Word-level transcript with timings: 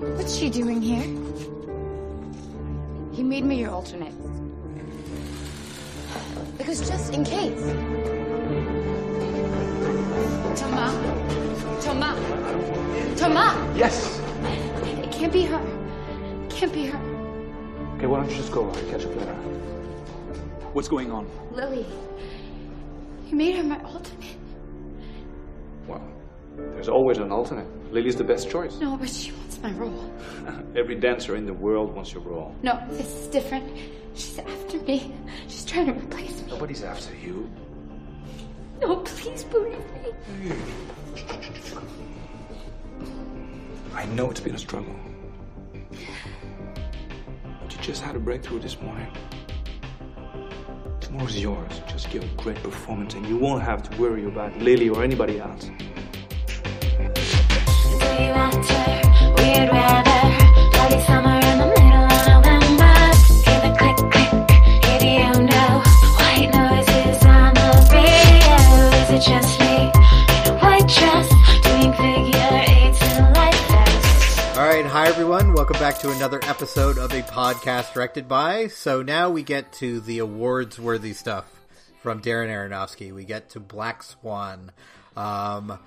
What's 0.00 0.34
she 0.34 0.48
doing 0.48 0.80
here? 0.80 1.02
He 3.12 3.22
made 3.22 3.44
me 3.44 3.60
your 3.60 3.70
alternate. 3.70 4.14
Because 6.56 6.88
just 6.88 7.12
in 7.12 7.22
case. 7.22 7.60
Thomas. 10.58 11.84
Thomas. 11.84 13.20
Thomas. 13.20 13.78
Yes. 13.78 14.18
It 15.04 15.12
can't 15.12 15.32
be 15.34 15.42
her. 15.42 15.60
It 16.44 16.50
can't 16.50 16.72
be 16.72 16.86
her. 16.86 16.98
Okay, 17.96 18.06
why 18.06 18.20
don't 18.20 18.30
you 18.30 18.36
just 18.36 18.52
go? 18.52 18.70
I'll 18.70 18.90
catch 18.90 19.04
up 19.04 19.14
later. 19.16 19.34
What's 20.72 20.88
going 20.88 21.12
on? 21.12 21.28
Lily. 21.52 21.84
You 23.28 23.36
made 23.36 23.54
her 23.56 23.64
my 23.64 23.82
alternate. 23.82 24.38
Well, 25.86 26.02
there's 26.56 26.88
always 26.88 27.18
an 27.18 27.30
alternate. 27.30 27.66
Lily's 27.92 28.16
the 28.16 28.24
best 28.24 28.48
choice. 28.48 28.78
No, 28.78 28.96
but 28.96 29.10
she 29.10 29.32
wants 29.32 29.39
my 29.62 29.72
role. 29.72 30.10
Every 30.76 30.94
dancer 30.94 31.36
in 31.36 31.46
the 31.46 31.52
world 31.54 31.94
wants 31.94 32.12
your 32.12 32.22
role. 32.22 32.54
No, 32.62 32.82
this 32.90 33.06
is 33.06 33.26
different. 33.28 33.64
She's 34.14 34.38
after 34.38 34.78
me. 34.82 35.12
She's 35.48 35.64
trying 35.64 35.86
to 35.86 35.92
replace 35.92 36.42
me. 36.42 36.48
Nobody's 36.48 36.82
after 36.82 37.14
you. 37.16 37.50
No, 38.80 38.96
please 38.96 39.44
believe 39.44 39.78
me. 40.02 40.52
I 43.94 44.06
know 44.06 44.30
it's 44.30 44.40
been 44.40 44.54
a 44.54 44.58
struggle. 44.58 44.94
But 47.60 47.76
you 47.76 47.82
just 47.82 48.02
had 48.02 48.16
a 48.16 48.18
breakthrough 48.18 48.60
this 48.60 48.80
morning. 48.80 49.08
Tomorrow's 51.00 51.38
yours. 51.38 51.80
Just 51.86 52.10
give 52.10 52.22
a 52.22 52.42
great 52.42 52.62
performance 52.62 53.14
and 53.14 53.26
you 53.26 53.36
won't 53.36 53.62
have 53.62 53.82
to 53.90 53.96
worry 54.00 54.24
about 54.24 54.56
Lily 54.58 54.88
or 54.88 55.02
anybody 55.04 55.38
else. 55.40 55.70
Back 75.80 75.98
to 75.98 76.10
another 76.10 76.38
episode 76.42 76.98
of 76.98 77.10
a 77.12 77.22
podcast 77.22 77.94
directed 77.94 78.28
by. 78.28 78.66
So 78.66 79.02
now 79.02 79.30
we 79.30 79.42
get 79.42 79.72
to 79.74 80.00
the 80.00 80.18
awards 80.18 80.78
worthy 80.78 81.14
stuff 81.14 81.46
from 82.02 82.20
Darren 82.20 82.48
Aronofsky. 82.48 83.14
We 83.14 83.24
get 83.24 83.48
to 83.50 83.60
Black 83.60 84.02
Swan. 84.02 84.72
Um, 85.16 85.78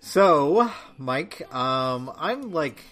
so, 0.00 0.70
Mike, 0.96 1.42
um, 1.54 2.10
I'm 2.16 2.50
like, 2.52 2.82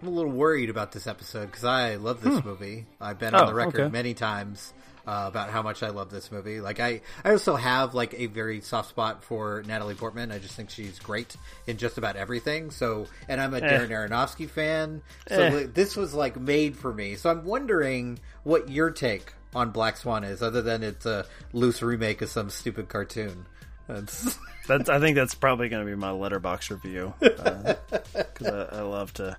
I'm 0.00 0.08
a 0.08 0.10
little 0.10 0.32
worried 0.32 0.70
about 0.70 0.92
this 0.92 1.06
episode 1.06 1.46
because 1.46 1.64
I 1.64 1.96
love 1.96 2.22
this 2.22 2.42
movie. 2.42 2.86
I've 2.98 3.18
been 3.18 3.34
on 3.34 3.42
Oh, 3.42 3.46
the 3.48 3.54
record 3.54 3.80
okay. 3.82 3.92
many 3.92 4.14
times 4.14 4.72
uh, 5.06 5.24
about 5.28 5.50
how 5.50 5.62
much 5.62 5.82
I 5.82 5.90
love 5.90 6.10
this 6.10 6.32
movie. 6.32 6.60
Like, 6.60 6.80
I, 6.80 7.00
I 7.24 7.32
also 7.32 7.56
have 7.56 7.94
like 7.94 8.14
a 8.18 8.26
very 8.26 8.60
soft 8.60 8.88
spot 8.90 9.22
for 9.24 9.62
Natalie 9.66 9.94
Portman. 9.94 10.32
I 10.32 10.38
just 10.38 10.54
think 10.54 10.70
she's 10.70 10.98
great 10.98 11.36
in 11.66 11.76
just 11.76 11.98
about 11.98 12.16
everything. 12.16 12.70
So, 12.70 13.06
and 13.28 13.40
I'm 13.40 13.54
a 13.54 13.60
Darren 13.60 13.88
Aronofsky 13.90 14.48
fan. 14.48 15.02
So 15.28 15.42
Eh. 15.42 15.66
this 15.72 15.96
was 15.96 16.14
like 16.14 16.38
made 16.38 16.76
for 16.76 16.92
me. 16.92 17.16
So 17.16 17.30
I'm 17.30 17.44
wondering 17.44 18.18
what 18.44 18.68
your 18.70 18.90
take 18.90 19.32
on 19.54 19.70
Black 19.70 19.96
Swan 19.96 20.24
is, 20.24 20.42
other 20.42 20.62
than 20.62 20.82
it's 20.82 21.06
a 21.06 21.26
loose 21.52 21.80
remake 21.82 22.22
of 22.22 22.28
some 22.28 22.50
stupid 22.50 22.88
cartoon. 22.88 23.46
That's 23.86 24.38
That's, 24.66 24.88
I 24.88 24.98
think 24.98 25.14
that's 25.16 25.34
probably 25.34 25.68
going 25.68 25.84
to 25.84 25.90
be 25.90 25.94
my 25.94 26.08
Letterboxd 26.08 26.70
review 26.70 27.12
because 27.20 28.46
I, 28.72 28.78
I 28.78 28.80
love 28.80 29.12
to 29.14 29.36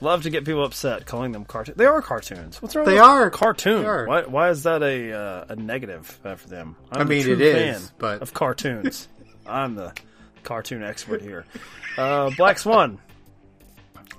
love 0.00 0.22
to 0.24 0.30
get 0.30 0.44
people 0.44 0.64
upset 0.64 1.06
calling 1.06 1.32
them 1.32 1.44
cartoons. 1.44 1.76
They 1.76 1.86
are 1.86 2.00
cartoons. 2.02 2.60
What's 2.62 2.74
wrong? 2.76 2.84
They 2.86 2.94
with 2.94 3.02
are. 3.02 3.30
cartoon. 3.30 3.82
They 3.82 3.88
are. 3.88 4.06
Why, 4.06 4.22
why 4.22 4.50
is 4.50 4.62
that 4.64 4.82
a 4.82 5.12
uh, 5.12 5.44
a 5.50 5.56
negative 5.56 6.18
uh, 6.24 6.34
for 6.36 6.48
them? 6.48 6.76
I'm 6.92 7.00
I 7.00 7.02
a 7.02 7.06
mean, 7.06 7.22
true 7.24 7.34
it 7.34 7.40
is, 7.40 7.92
but- 7.98 8.22
of 8.22 8.32
cartoons. 8.34 9.08
I'm 9.46 9.74
the 9.76 9.92
cartoon 10.42 10.82
expert 10.82 11.22
here. 11.22 11.44
Uh, 11.96 12.30
Black 12.36 12.58
Swan, 12.58 12.98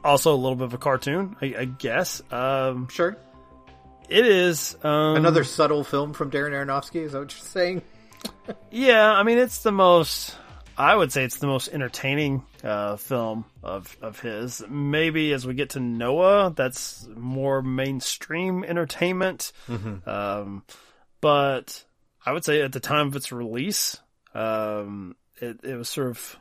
also 0.04 0.34
a 0.34 0.36
little 0.36 0.56
bit 0.56 0.66
of 0.66 0.74
a 0.74 0.78
cartoon, 0.80 1.36
I, 1.42 1.56
I 1.60 1.66
guess. 1.66 2.22
Um, 2.32 2.88
sure. 2.90 3.16
it 4.10 4.26
is 4.26 4.76
um, 4.84 5.16
Another 5.18 5.44
subtle 5.44 5.84
film 5.84 6.14
from 6.14 6.32
Darren 6.32 6.52
Aronofsky. 6.52 7.04
Is 7.04 7.12
that 7.12 7.20
what 7.20 7.32
you're 7.34 7.46
saying? 7.48 7.82
Yeah, 8.72 9.12
I 9.12 9.24
mean 9.24 9.38
it's 9.38 9.62
the 9.64 9.72
most. 9.72 10.36
I 10.80 10.96
would 10.96 11.12
say 11.12 11.26
it's 11.26 11.38
the 11.38 11.48
most 11.48 11.68
entertaining 11.68 12.44
uh, 12.64 12.96
film 12.96 13.44
of 13.62 13.96
of 14.02 14.20
his. 14.22 14.64
Maybe 14.70 15.34
as 15.34 15.46
we 15.46 15.54
get 15.54 15.72
to 15.72 15.82
Noah, 15.82 16.54
that's 16.56 17.06
more 17.16 17.62
mainstream 17.62 18.64
entertainment. 18.64 19.52
Um, 20.08 20.64
but 21.20 21.84
I 22.26 22.32
would 22.32 22.46
say 22.46 22.62
at 22.62 22.72
the 22.72 22.80
time 22.80 23.08
of 23.08 23.16
its 23.18 23.34
release, 23.34 23.98
um, 24.34 25.18
it, 25.42 25.60
it 25.64 25.76
was 25.76 25.90
sort 25.90 26.08
of 26.08 26.38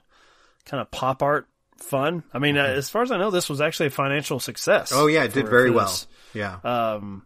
kind 0.64 0.80
of 0.80 0.90
pop 0.92 1.22
art 1.22 1.48
fun. 1.78 2.22
I 2.32 2.38
mean, 2.38 2.56
uh, 2.56 2.64
as 2.64 2.88
far 2.88 3.02
as 3.02 3.10
I 3.10 3.18
know, 3.18 3.32
this 3.32 3.48
was 3.48 3.60
actually 3.60 3.86
a 3.86 3.90
financial 3.90 4.38
success. 4.38 4.92
Oh 4.94 5.08
yeah, 5.08 5.24
it 5.24 5.32
did 5.32 5.48
very 5.48 5.70
well. 5.70 5.92
Yeah. 6.32 6.58
Um, 6.62 7.24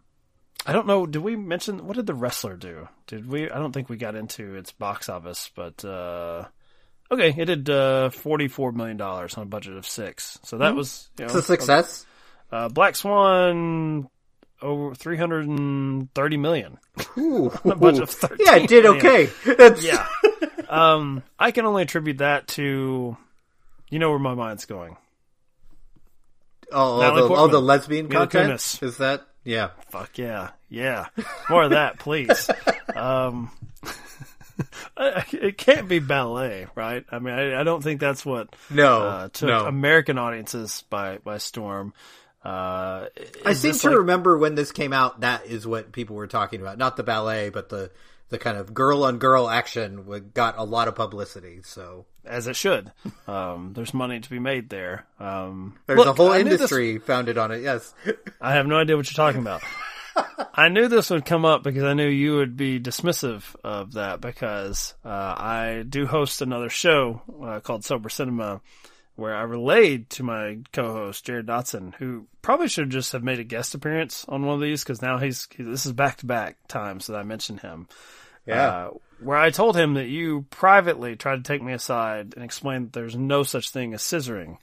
I 0.64 0.72
don't 0.72 0.86
know. 0.86 1.04
Did 1.06 1.22
we 1.22 1.36
mention 1.36 1.86
what 1.86 1.96
did 1.96 2.06
the 2.06 2.14
wrestler 2.14 2.56
do? 2.56 2.88
Did 3.06 3.28
we? 3.28 3.50
I 3.50 3.58
don't 3.58 3.72
think 3.72 3.90
we 3.90 3.96
got 3.96 4.14
into 4.14 4.54
its 4.54 4.72
box 4.72 5.10
office, 5.10 5.50
but 5.54 5.84
uh, 5.84 6.46
okay, 7.12 7.34
it 7.36 7.44
did 7.44 7.70
uh, 7.70 8.10
forty 8.10 8.48
four 8.48 8.72
million 8.72 8.96
dollars 8.96 9.34
on 9.34 9.44
a 9.44 9.46
budget 9.46 9.76
of 9.76 9.86
six. 9.86 10.38
So 10.42 10.58
that 10.58 10.74
was 10.74 11.08
you 11.18 11.24
know, 11.24 11.26
it's 11.26 11.34
a 11.34 11.42
success. 11.42 12.06
Uh, 12.50 12.68
Black 12.68 12.96
Swan 12.96 14.08
over 14.60 14.94
three 14.94 15.16
hundred 15.16 15.48
and 15.48 16.12
thirty 16.14 16.36
million. 16.36 16.78
Ooh. 17.18 17.52
a 17.64 17.74
budget 17.76 18.02
of 18.02 18.10
13 18.10 18.38
yeah, 18.40 18.56
it 18.56 18.68
did 18.68 18.84
million. 18.84 19.06
okay. 19.06 19.30
That's, 19.56 19.84
Yeah. 19.84 20.06
um, 20.68 21.22
I 21.38 21.50
can 21.50 21.64
only 21.66 21.82
attribute 21.82 22.18
that 22.18 22.48
to, 22.48 23.16
you 23.90 23.98
know, 23.98 24.10
where 24.10 24.18
my 24.18 24.34
mind's 24.34 24.66
going. 24.66 24.96
Oh, 26.70 27.00
all, 27.02 27.14
the, 27.14 27.34
all 27.34 27.48
the 27.48 27.60
lesbian 27.60 28.08
Mila 28.08 28.26
content. 28.26 28.52
Kunis. 28.52 28.82
Is 28.82 28.96
that? 28.98 29.26
Yeah. 29.44 29.70
Fuck 29.90 30.18
yeah, 30.18 30.50
yeah, 30.68 31.06
more 31.50 31.64
of 31.64 31.70
that, 31.70 31.98
please. 31.98 32.48
um, 32.94 33.50
I- 33.84 33.90
it 34.96 35.58
can't 35.58 35.88
be 35.88 35.98
ballet, 35.98 36.66
right? 36.74 37.04
I 37.10 37.18
mean, 37.18 37.34
I, 37.34 37.60
I 37.60 37.64
don't 37.64 37.82
think 37.82 38.00
that's 38.00 38.24
what 38.24 38.54
No. 38.70 39.02
uh, 39.02 39.28
took 39.28 39.48
no. 39.48 39.66
American 39.66 40.18
audiences 40.18 40.84
by 40.90 41.18
by 41.18 41.38
storm. 41.38 41.92
Uh, 42.44 43.06
I 43.46 43.52
seem 43.52 43.72
to 43.74 43.88
like- 43.90 43.98
remember 43.98 44.36
when 44.36 44.54
this 44.56 44.72
came 44.72 44.92
out. 44.92 45.20
That 45.20 45.46
is 45.46 45.66
what 45.66 45.92
people 45.92 46.16
were 46.16 46.26
talking 46.26 46.60
about. 46.60 46.76
Not 46.78 46.96
the 46.96 47.02
ballet, 47.04 47.50
but 47.50 47.68
the 47.68 47.90
the 48.30 48.38
kind 48.38 48.56
of 48.56 48.72
girl 48.74 49.04
on 49.04 49.18
girl 49.18 49.48
action 49.48 50.06
wa- 50.06 50.18
got 50.18 50.56
a 50.58 50.64
lot 50.64 50.88
of 50.88 50.94
publicity. 50.96 51.60
So 51.62 52.06
as 52.24 52.46
it 52.46 52.56
should. 52.56 52.90
Um, 53.28 53.72
there's 53.74 53.92
money 53.92 54.20
to 54.20 54.30
be 54.30 54.38
made 54.38 54.70
there. 54.70 55.06
Um, 55.20 55.76
there's 55.86 55.98
look, 55.98 56.06
a 56.08 56.12
whole 56.14 56.32
I 56.32 56.38
knew 56.38 56.44
this- 56.44 56.52
industry 56.60 56.98
founded 56.98 57.36
on 57.38 57.50
it. 57.52 57.62
Yes. 57.62 57.94
I 58.40 58.54
have 58.54 58.66
no 58.66 58.76
idea 58.76 58.96
what 58.96 59.08
you're 59.10 59.16
talking 59.26 59.40
about. 59.40 59.62
I 60.54 60.68
knew 60.68 60.88
this 60.88 61.10
would 61.10 61.24
come 61.24 61.44
up 61.44 61.62
because 61.62 61.84
I 61.84 61.94
knew 61.94 62.08
you 62.08 62.36
would 62.36 62.56
be 62.56 62.78
dismissive 62.78 63.42
of 63.64 63.92
that 63.94 64.20
because 64.20 64.94
uh, 65.04 65.08
I 65.08 65.84
do 65.88 66.06
host 66.06 66.42
another 66.42 66.68
show 66.68 67.22
uh, 67.42 67.60
called 67.60 67.84
Sober 67.84 68.08
Cinema 68.08 68.60
where 69.14 69.34
I 69.34 69.42
relayed 69.42 70.08
to 70.10 70.22
my 70.22 70.58
co-host 70.72 71.24
Jared 71.24 71.46
Dotson, 71.46 71.94
who 71.94 72.26
probably 72.40 72.68
should 72.68 72.90
just 72.90 73.12
have 73.12 73.22
made 73.22 73.38
a 73.38 73.44
guest 73.44 73.74
appearance 73.74 74.24
on 74.28 74.44
one 74.46 74.54
of 74.54 74.60
these 74.60 74.82
because 74.82 75.02
now 75.02 75.18
he's 75.18 75.48
he, 75.54 75.62
this 75.62 75.86
is 75.86 75.92
back 75.92 76.18
to 76.18 76.26
back 76.26 76.56
times 76.66 77.06
that 77.06 77.16
I 77.16 77.22
mentioned 77.22 77.60
him. 77.60 77.88
Yeah. 78.46 78.66
Uh, 78.66 78.90
where 79.20 79.38
I 79.38 79.50
told 79.50 79.76
him 79.76 79.94
that 79.94 80.08
you 80.08 80.46
privately 80.50 81.14
tried 81.14 81.36
to 81.36 81.42
take 81.42 81.62
me 81.62 81.72
aside 81.72 82.32
and 82.34 82.44
explain 82.44 82.84
that 82.84 82.92
there's 82.92 83.14
no 83.14 83.44
such 83.44 83.70
thing 83.70 83.94
as 83.94 84.02
scissoring 84.02 84.56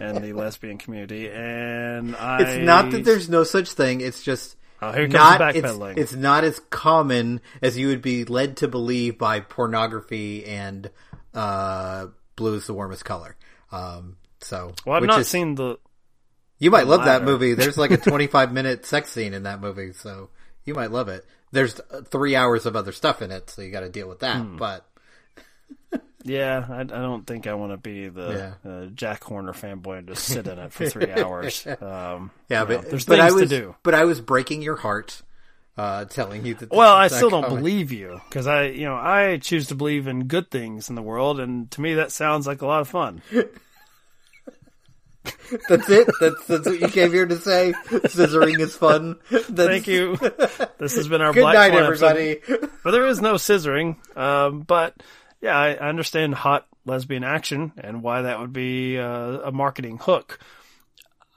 in 0.00 0.22
the 0.22 0.32
lesbian 0.32 0.78
community, 0.78 1.30
and 1.30 2.16
I 2.16 2.42
It's 2.42 2.66
not 2.66 2.90
that 2.90 3.04
there's 3.04 3.28
no 3.28 3.44
such 3.44 3.72
thing. 3.72 4.00
It's 4.00 4.22
just 4.22 4.56
Oh, 4.82 4.92
here 4.92 5.02
comes 5.08 5.12
not. 5.14 5.38
the 5.38 5.58
It's, 5.58 5.68
backpedaling. 5.68 5.98
it's 5.98 6.12
not 6.14 6.44
as 6.44 6.58
common 6.70 7.40
as 7.60 7.76
you 7.78 7.88
would 7.88 8.02
be 8.02 8.24
led 8.24 8.58
to 8.58 8.68
believe 8.68 9.18
by 9.18 9.40
pornography 9.40 10.44
and 10.46 10.90
uh, 11.34 12.06
blue 12.36 12.54
is 12.54 12.66
the 12.66 12.74
warmest 12.74 13.04
color. 13.04 13.36
Um, 13.72 14.16
so, 14.40 14.74
Well, 14.86 14.96
I've 14.96 15.02
not 15.04 15.20
is- 15.20 15.28
seen 15.28 15.54
the. 15.54 15.78
You 16.58 16.70
might 16.70 16.86
love 16.86 17.06
that 17.06 17.24
movie. 17.24 17.54
There's 17.54 17.78
like 17.78 17.90
a 17.90 17.96
25 18.10 18.52
minute 18.52 18.84
sex 18.84 19.10
scene 19.10 19.32
in 19.32 19.44
that 19.44 19.60
movie, 19.62 19.92
so 19.94 20.28
you 20.66 20.74
might 20.74 20.90
love 20.90 21.08
it. 21.08 21.24
There's 21.52 21.80
three 22.10 22.36
hours 22.36 22.66
of 22.66 22.76
other 22.76 22.92
stuff 22.92 23.22
in 23.22 23.30
it, 23.30 23.48
so 23.48 23.62
you 23.62 23.70
got 23.70 23.80
to 23.80 23.88
deal 23.88 24.08
with 24.08 24.18
that. 24.20 24.36
Hmm. 24.36 24.56
But 24.56 24.86
Yeah, 26.22 26.66
I, 26.68 26.80
I 26.80 26.84
don't 26.84 27.26
think 27.26 27.46
I 27.46 27.54
want 27.54 27.72
to 27.72 27.78
be 27.78 28.08
the 28.08 28.54
uh, 28.64 28.86
Jack 28.94 29.24
Horner 29.24 29.52
fanboy 29.54 29.98
and 30.00 30.08
just 30.08 30.24
sit 30.24 30.46
in 30.46 30.58
it 30.58 30.72
for 30.72 30.86
three 30.90 31.10
hours. 31.10 31.66
Um, 31.66 32.30
yeah, 32.50 32.62
you 32.62 32.66
know, 32.68 32.76
but 32.76 32.90
there's 32.90 33.04
but 33.06 33.18
things 33.18 33.32
I 33.32 33.34
was 33.34 33.48
to 33.48 33.60
do. 33.60 33.74
but 33.82 33.94
I 33.94 34.04
was 34.04 34.20
breaking 34.20 34.60
your 34.60 34.76
heart, 34.76 35.22
uh, 35.78 36.04
telling 36.04 36.44
you 36.44 36.54
that. 36.56 36.70
Well, 36.70 36.94
I 36.94 37.08
still 37.08 37.30
don't 37.30 37.44
comment- 37.44 37.60
believe 37.62 37.90
you 37.90 38.20
because 38.28 38.46
I, 38.46 38.64
you 38.66 38.84
know, 38.84 38.96
I 38.96 39.38
choose 39.38 39.68
to 39.68 39.74
believe 39.74 40.08
in 40.08 40.24
good 40.26 40.50
things 40.50 40.90
in 40.90 40.94
the 40.94 41.02
world, 41.02 41.40
and 41.40 41.70
to 41.70 41.80
me 41.80 41.94
that 41.94 42.12
sounds 42.12 42.46
like 42.46 42.60
a 42.60 42.66
lot 42.66 42.82
of 42.82 42.88
fun. 42.88 43.22
That's 45.68 45.88
it. 45.90 46.08
That's 46.20 46.46
that's 46.46 46.66
what 46.66 46.80
you 46.80 46.88
came 46.88 47.12
here 47.12 47.26
to 47.26 47.36
say. 47.38 47.74
Scissoring 47.88 48.58
is 48.58 48.74
fun. 48.74 49.16
That's, 49.30 49.46
Thank 49.48 49.86
you. 49.86 50.16
This 50.78 50.96
has 50.96 51.08
been 51.08 51.20
our 51.20 51.34
Good 51.34 51.42
Black 51.42 51.54
night, 51.54 51.72
Swan 51.72 51.84
episode. 51.84 52.06
everybody. 52.16 52.68
But 52.82 52.92
there 52.92 53.06
is 53.06 53.20
no 53.20 53.34
scissoring. 53.34 53.96
Um, 54.16 54.60
but 54.60 54.94
yeah, 55.40 55.56
I, 55.56 55.74
I 55.74 55.88
understand 55.88 56.34
hot 56.34 56.66
lesbian 56.84 57.24
action 57.24 57.72
and 57.78 58.02
why 58.02 58.22
that 58.22 58.40
would 58.40 58.52
be 58.52 58.98
uh, 58.98 59.40
a 59.44 59.52
marketing 59.52 59.98
hook. 59.98 60.38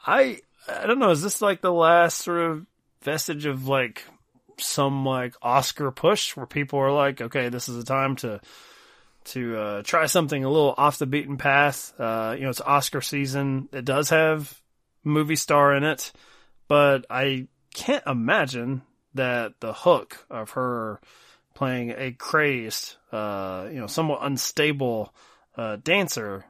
I 0.06 0.40
I 0.68 0.88
don't 0.88 1.00
know. 1.00 1.12
Is 1.12 1.22
this 1.22 1.42
like 1.42 1.62
the 1.62 1.74
last 1.74 2.20
sort 2.20 2.40
of 2.40 2.66
vestige 3.02 3.46
of 3.46 3.68
like 3.68 4.04
some 4.60 5.06
like 5.06 5.36
Oscar 5.42 5.92
push 5.92 6.36
where 6.36 6.46
people 6.46 6.80
are 6.80 6.92
like, 6.92 7.22
okay, 7.22 7.50
this 7.50 7.70
is 7.70 7.78
a 7.78 7.86
time 7.86 8.16
to 8.18 8.42
to 9.26 9.58
uh, 9.58 9.84
try 9.84 10.06
something 10.06 10.44
a 10.44 10.50
little 10.50 10.74
off 10.78 10.98
the 10.98 11.06
beaten 11.06 11.38
path. 11.38 11.94
Uh, 11.98 12.36
you 12.38 12.44
know, 12.44 12.50
it's 12.50 12.62
Oscar 12.62 13.02
season. 13.02 13.70
It 13.72 13.86
does 13.86 14.10
have 14.10 14.62
movie 15.04 15.38
star 15.38 15.74
in 15.76 15.84
it, 15.84 16.12
but 16.68 17.06
I 17.10 17.48
can't 17.74 18.04
imagine 18.06 18.82
that 19.14 19.60
the 19.60 19.74
hook 19.74 20.26
of 20.30 20.52
her 20.52 21.00
playing 21.54 21.94
a 21.96 22.12
crazed, 22.12 22.96
uh, 23.12 23.68
you 23.72 23.80
know, 23.80 23.88
somewhat 23.88 24.20
unstable 24.22 25.14
uh, 25.56 25.78
dancer 25.78 26.46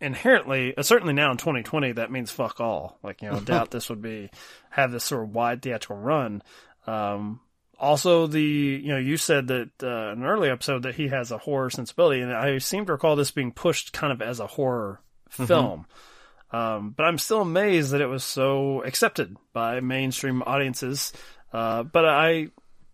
inherently, 0.00 0.76
uh, 0.76 0.82
certainly 0.82 1.14
now 1.14 1.30
in 1.30 1.36
2020, 1.36 1.92
that 1.92 2.10
means 2.10 2.30
fuck 2.30 2.60
all. 2.60 2.98
Like, 3.02 3.22
you 3.22 3.30
know, 3.30 3.40
doubt 3.44 3.70
this 3.70 3.88
would 3.88 4.02
be 4.02 4.30
have 4.70 4.92
this 4.92 5.04
sort 5.04 5.24
of 5.24 5.34
wide 5.34 5.62
theatrical 5.62 5.96
run. 5.96 6.42
Um, 6.86 7.40
also, 7.78 8.26
the 8.26 8.42
you 8.42 8.88
know, 8.88 8.98
you 8.98 9.16
said 9.16 9.48
that 9.48 9.70
uh, 9.82 10.12
in 10.12 10.20
an 10.20 10.24
early 10.24 10.50
episode 10.50 10.82
that 10.82 10.96
he 10.96 11.08
has 11.08 11.30
a 11.30 11.38
horror 11.38 11.70
sensibility, 11.70 12.20
and 12.20 12.32
I 12.32 12.58
seem 12.58 12.86
to 12.86 12.92
recall 12.92 13.14
this 13.14 13.30
being 13.30 13.52
pushed 13.52 13.92
kind 13.92 14.12
of 14.12 14.20
as 14.20 14.40
a 14.40 14.48
horror 14.48 15.00
film. 15.30 15.86
Um, 16.50 16.94
but 16.96 17.04
I'm 17.04 17.18
still 17.18 17.42
amazed 17.42 17.92
that 17.92 18.00
it 18.00 18.06
was 18.06 18.24
so 18.24 18.82
accepted 18.82 19.36
by 19.52 19.80
mainstream 19.80 20.42
audiences. 20.42 21.12
Uh, 21.52 21.82
but 21.82 22.04
I, 22.04 22.48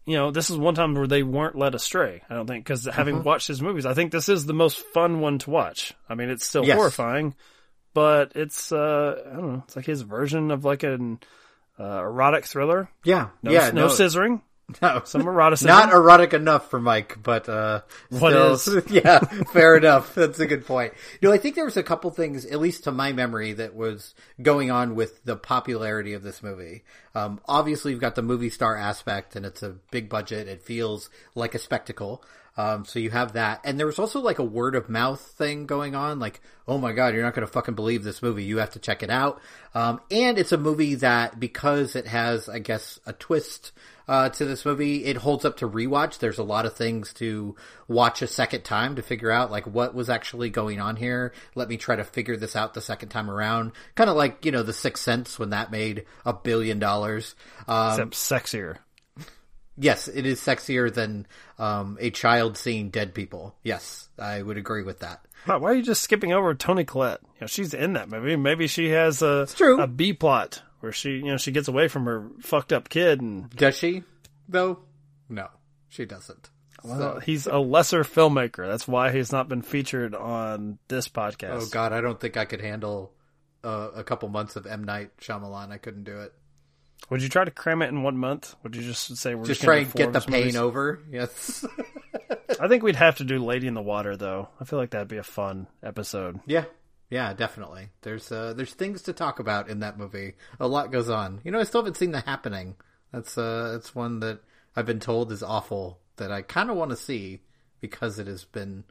you 0.06 0.16
know, 0.16 0.30
this 0.30 0.50
is 0.50 0.56
one 0.56 0.74
time 0.74 0.94
where 0.94 1.06
they 1.06 1.22
weren't 1.22 1.56
led 1.56 1.74
astray. 1.74 2.22
I 2.28 2.34
don't 2.34 2.46
think 2.46 2.64
because 2.64 2.84
having 2.84 3.22
watched 3.22 3.48
his 3.48 3.62
movies, 3.62 3.86
I 3.86 3.94
think 3.94 4.12
this 4.12 4.28
is 4.28 4.44
the 4.46 4.52
most 4.52 4.78
fun 4.92 5.20
one 5.20 5.38
to 5.40 5.50
watch. 5.50 5.94
I 6.08 6.14
mean, 6.14 6.28
it's 6.30 6.44
still 6.44 6.64
Yes. 6.64 6.76
horrifying, 6.76 7.34
but 7.94 8.32
it's 8.34 8.70
uh, 8.72 9.22
I 9.26 9.34
don't 9.36 9.52
know, 9.52 9.62
it's 9.66 9.76
like 9.76 9.86
his 9.86 10.02
version 10.02 10.50
of 10.50 10.64
like 10.64 10.82
an 10.82 11.20
uh, 11.78 12.02
erotic 12.02 12.44
thriller. 12.44 12.88
Yeah, 13.04 13.28
No, 13.42 13.50
yeah, 13.50 13.70
no, 13.70 13.86
scissoring, 13.86 14.42
no. 14.82 15.02
some 15.04 15.22
eroticism. 15.22 15.68
Not 15.68 15.92
erotic 15.92 16.32
enough 16.32 16.70
for 16.70 16.80
Mike, 16.80 17.18
but 17.22 17.48
uh, 17.48 17.82
What 18.10 18.58
still, 18.58 18.82
yeah, 18.88 19.18
fair 19.18 19.76
enough. 19.76 20.14
That's 20.14 20.40
a 20.40 20.46
good 20.46 20.66
point. 20.66 20.94
No, 21.22 21.32
I 21.32 21.38
think 21.38 21.54
there 21.54 21.64
was 21.64 21.76
a 21.76 21.82
couple 21.82 22.10
things, 22.10 22.44
at 22.46 22.60
least 22.60 22.84
to 22.84 22.92
my 22.92 23.12
memory, 23.12 23.52
that 23.54 23.74
was 23.74 24.14
going 24.40 24.70
on 24.70 24.94
with 24.94 25.24
the 25.24 25.36
popularity 25.36 26.14
of 26.14 26.22
this 26.22 26.42
movie. 26.42 26.84
Um, 27.14 27.40
obviously, 27.46 27.92
you've 27.92 28.00
got 28.00 28.14
the 28.14 28.22
movie 28.22 28.50
star 28.50 28.76
aspect, 28.76 29.36
and 29.36 29.44
it's 29.46 29.62
a 29.62 29.76
big 29.90 30.08
budget. 30.08 30.48
It 30.48 30.62
feels 30.62 31.10
like 31.34 31.54
a 31.54 31.58
spectacle. 31.58 32.24
Um, 32.56 32.84
so 32.84 33.00
you 33.00 33.10
have 33.10 33.32
that, 33.32 33.60
and 33.64 33.80
there 33.80 33.86
was 33.86 33.98
also 33.98 34.20
like 34.20 34.38
a 34.38 34.44
word 34.44 34.76
of 34.76 34.88
mouth 34.88 35.20
thing 35.20 35.66
going 35.66 35.96
on. 35.96 36.20
Like, 36.20 36.40
oh 36.68 36.78
my 36.78 36.92
god, 36.92 37.12
you're 37.12 37.24
not 37.24 37.34
going 37.34 37.46
to 37.46 37.52
fucking 37.52 37.74
believe 37.74 38.04
this 38.04 38.22
movie. 38.22 38.44
You 38.44 38.58
have 38.58 38.70
to 38.70 38.78
check 38.78 39.02
it 39.02 39.10
out. 39.10 39.40
Um, 39.74 40.00
and 40.08 40.38
it's 40.38 40.52
a 40.52 40.56
movie 40.56 40.94
that 40.96 41.40
because 41.40 41.96
it 41.96 42.06
has, 42.06 42.48
I 42.48 42.60
guess, 42.60 43.00
a 43.06 43.12
twist 43.12 43.72
uh, 44.08 44.28
to 44.30 44.44
this 44.44 44.64
movie. 44.64 45.04
It 45.04 45.16
holds 45.16 45.44
up 45.44 45.58
to 45.58 45.68
rewatch. 45.68 46.18
There's 46.18 46.38
a 46.38 46.44
lot 46.44 46.66
of 46.66 46.76
things 46.76 47.12
to 47.14 47.56
watch 47.88 48.22
a 48.22 48.26
second 48.26 48.62
time 48.62 48.96
to 48.96 49.02
figure 49.02 49.30
out 49.30 49.50
like 49.50 49.66
what 49.66 49.94
was 49.94 50.10
actually 50.10 50.50
going 50.50 50.80
on 50.80 50.96
here. 50.96 51.32
Let 51.54 51.68
me 51.68 51.76
try 51.76 51.96
to 51.96 52.04
figure 52.04 52.36
this 52.36 52.56
out 52.56 52.74
the 52.74 52.80
second 52.80 53.08
time 53.08 53.30
around. 53.30 53.72
Kind 53.94 54.10
of 54.10 54.16
like 54.16 54.44
you 54.44 54.52
know 54.52 54.62
the 54.62 54.72
Sixth 54.72 55.02
Sense 55.02 55.38
when 55.38 55.50
that 55.50 55.70
made 55.70 56.04
a 56.24 56.32
billion 56.32 56.78
dollars. 56.78 57.34
Um, 57.66 57.90
except 57.90 58.14
sexier. 58.14 58.76
yes, 59.76 60.08
it 60.08 60.26
is 60.26 60.40
sexier 60.40 60.92
than 60.92 61.26
um, 61.58 61.96
a 62.00 62.10
child 62.10 62.56
seeing 62.56 62.90
dead 62.90 63.14
people. 63.14 63.54
Yes, 63.62 64.08
I 64.18 64.42
would 64.42 64.56
agree 64.58 64.82
with 64.82 65.00
that. 65.00 65.24
Wow, 65.46 65.58
why 65.58 65.72
are 65.72 65.74
you 65.74 65.82
just 65.82 66.02
skipping 66.02 66.32
over 66.32 66.54
Toni 66.54 66.84
Collette? 66.84 67.20
You 67.22 67.42
know, 67.42 67.46
she's 67.46 67.74
in 67.74 67.94
that 67.94 68.08
movie. 68.08 68.34
Maybe 68.36 68.66
she 68.66 68.90
has 68.90 69.20
a 69.20 69.46
true. 69.46 69.78
a 69.80 69.86
B 69.86 70.14
plot 70.14 70.62
where 70.84 70.92
she, 70.92 71.10
you 71.14 71.24
know, 71.24 71.36
she 71.36 71.50
gets 71.50 71.66
away 71.66 71.88
from 71.88 72.04
her 72.04 72.28
fucked 72.40 72.72
up 72.72 72.88
kid, 72.88 73.20
and 73.20 73.50
Does 73.50 73.76
she 73.76 74.04
though? 74.48 74.78
No, 75.28 75.48
she 75.88 76.04
doesn't. 76.04 76.50
well, 76.84 77.18
he's 77.18 77.46
a 77.46 77.58
lesser 77.58 78.04
filmmaker. 78.04 78.66
That's 78.68 78.86
why 78.86 79.10
he's 79.10 79.32
not 79.32 79.48
been 79.48 79.62
featured 79.62 80.14
on 80.14 80.78
this 80.88 81.08
podcast. 81.08 81.62
Oh 81.62 81.66
God, 81.70 81.92
I 81.92 82.00
don't 82.00 82.20
think 82.20 82.36
I 82.36 82.44
could 82.44 82.60
handle 82.60 83.12
uh, 83.64 83.88
a 83.96 84.04
couple 84.04 84.28
months 84.28 84.54
of 84.56 84.66
M 84.66 84.84
Night 84.84 85.10
Shyamalan. 85.20 85.70
I 85.72 85.78
couldn't 85.78 86.04
do 86.04 86.20
it. 86.20 86.32
Would 87.10 87.22
you 87.22 87.28
try 87.28 87.44
to 87.44 87.50
cram 87.50 87.82
it 87.82 87.88
in 87.88 88.02
one 88.02 88.16
month? 88.16 88.54
Would 88.62 88.76
you 88.76 88.82
just 88.82 89.16
say 89.16 89.34
we're 89.34 89.44
Just 89.44 89.60
just, 89.60 89.64
try 89.64 89.78
and 89.78 89.92
get 89.92 90.12
the 90.12 90.20
pain 90.20 90.40
movies? 90.42 90.56
over. 90.56 91.00
Yes. 91.10 91.64
I 92.60 92.68
think 92.68 92.82
we'd 92.82 92.96
have 92.96 93.16
to 93.16 93.24
do 93.24 93.38
Lady 93.38 93.66
in 93.66 93.74
the 93.74 93.82
Water, 93.82 94.16
though. 94.16 94.48
I 94.60 94.64
feel 94.64 94.78
like 94.78 94.90
that'd 94.90 95.08
be 95.08 95.16
a 95.18 95.22
fun 95.22 95.66
episode. 95.82 96.40
yeah. 96.46 96.64
Yeah, 97.14 97.32
definitely. 97.32 97.90
There's 98.02 98.32
uh, 98.32 98.54
there's 98.54 98.74
things 98.74 99.02
to 99.02 99.12
talk 99.12 99.38
about 99.38 99.68
in 99.68 99.78
that 99.80 99.96
movie. 99.96 100.34
A 100.58 100.66
lot 100.66 100.90
goes 100.90 101.08
on. 101.08 101.40
You 101.44 101.52
know, 101.52 101.60
I 101.60 101.62
still 101.62 101.80
haven't 101.82 101.96
seen 101.96 102.10
The 102.10 102.18
Happening. 102.22 102.74
That's 103.12 103.38
uh, 103.38 103.70
that's 103.72 103.94
one 103.94 104.18
that 104.18 104.40
I've 104.74 104.84
been 104.86 104.98
told 104.98 105.30
is 105.30 105.40
awful. 105.40 106.00
That 106.16 106.32
I 106.32 106.42
kind 106.42 106.70
of 106.70 106.76
want 106.76 106.90
to 106.90 106.96
see 106.96 107.40
because 107.80 108.18
it 108.18 108.26
has 108.26 108.44
been 108.44 108.82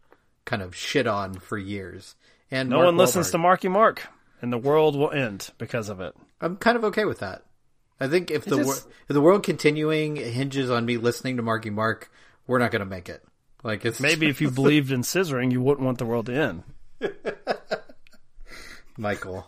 kind 0.45 0.61
of 0.61 0.73
shit 0.73 1.05
on 1.05 1.33
for 1.33 1.57
years. 1.57 2.15
And 2.49 2.69
No 2.69 2.77
Mark 2.77 2.85
one 2.85 2.97
listens 2.97 3.27
Wahlberg. 3.27 3.31
to 3.31 3.37
Marky 3.39 3.67
Mark, 3.67 4.07
and 4.41 4.53
the 4.53 4.57
world 4.57 4.95
will 4.95 5.11
end 5.11 5.49
because 5.57 5.89
of 5.89 5.99
it. 5.99 6.15
I'm 6.39 6.55
kind 6.55 6.77
of 6.77 6.85
okay 6.85 7.03
with 7.03 7.19
that. 7.19 7.43
I 7.99 8.07
think 8.07 8.31
if 8.31 8.45
the 8.45 8.55
just- 8.55 8.85
wor- 8.85 8.93
if 9.09 9.13
the 9.13 9.19
world 9.21 9.43
continuing 9.43 10.15
hinges 10.15 10.71
on 10.71 10.85
me 10.85 10.95
listening 10.95 11.35
to 11.35 11.43
Marky 11.43 11.71
Mark, 11.71 12.09
we're 12.47 12.59
not 12.59 12.71
going 12.71 12.79
to 12.79 12.85
make 12.85 13.09
it. 13.09 13.21
Like 13.63 13.83
it's 13.83 13.99
Maybe 13.99 14.29
if 14.29 14.39
you 14.39 14.49
believed 14.61 14.93
in 14.93 15.01
scissoring, 15.01 15.51
you 15.51 15.59
wouldn't 15.61 15.85
want 15.85 15.97
the 15.97 16.05
world 16.05 16.27
to 16.27 16.33
end. 16.33 16.63
Michael, 18.97 19.47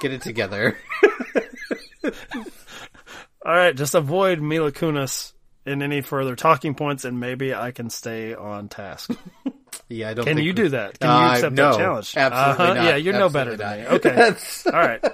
get 0.00 0.12
it 0.12 0.22
together. 0.22 0.76
All 2.04 3.52
right, 3.54 3.76
just 3.76 3.94
avoid 3.94 4.40
Mila 4.40 4.72
Kunis 4.72 5.32
in 5.66 5.82
any 5.82 6.00
further 6.00 6.34
talking 6.36 6.74
points, 6.74 7.04
and 7.04 7.20
maybe 7.20 7.54
I 7.54 7.72
can 7.72 7.90
stay 7.90 8.34
on 8.34 8.68
task. 8.68 9.10
yeah, 9.88 10.10
I 10.10 10.14
don't. 10.14 10.24
Can 10.24 10.36
think 10.36 10.46
you 10.46 10.52
we- 10.52 10.56
do 10.62 10.68
that? 10.70 10.98
Can 10.98 11.10
Uh, 11.10 11.20
you 11.20 11.26
accept 11.34 11.54
no, 11.54 11.72
that 11.72 11.78
challenge? 11.78 12.14
absolutely 12.16 12.64
Uh-huh, 12.64 12.74
not. 12.74 12.84
Yeah, 12.84 12.96
you're 12.96 13.14
Absolutely 13.14 13.38
better 13.38 13.56
than 13.56 13.80
me. 13.80 13.86
Okay. 13.96 14.08
That's- 14.14 14.66
All 14.72 14.72
right. 14.72 15.04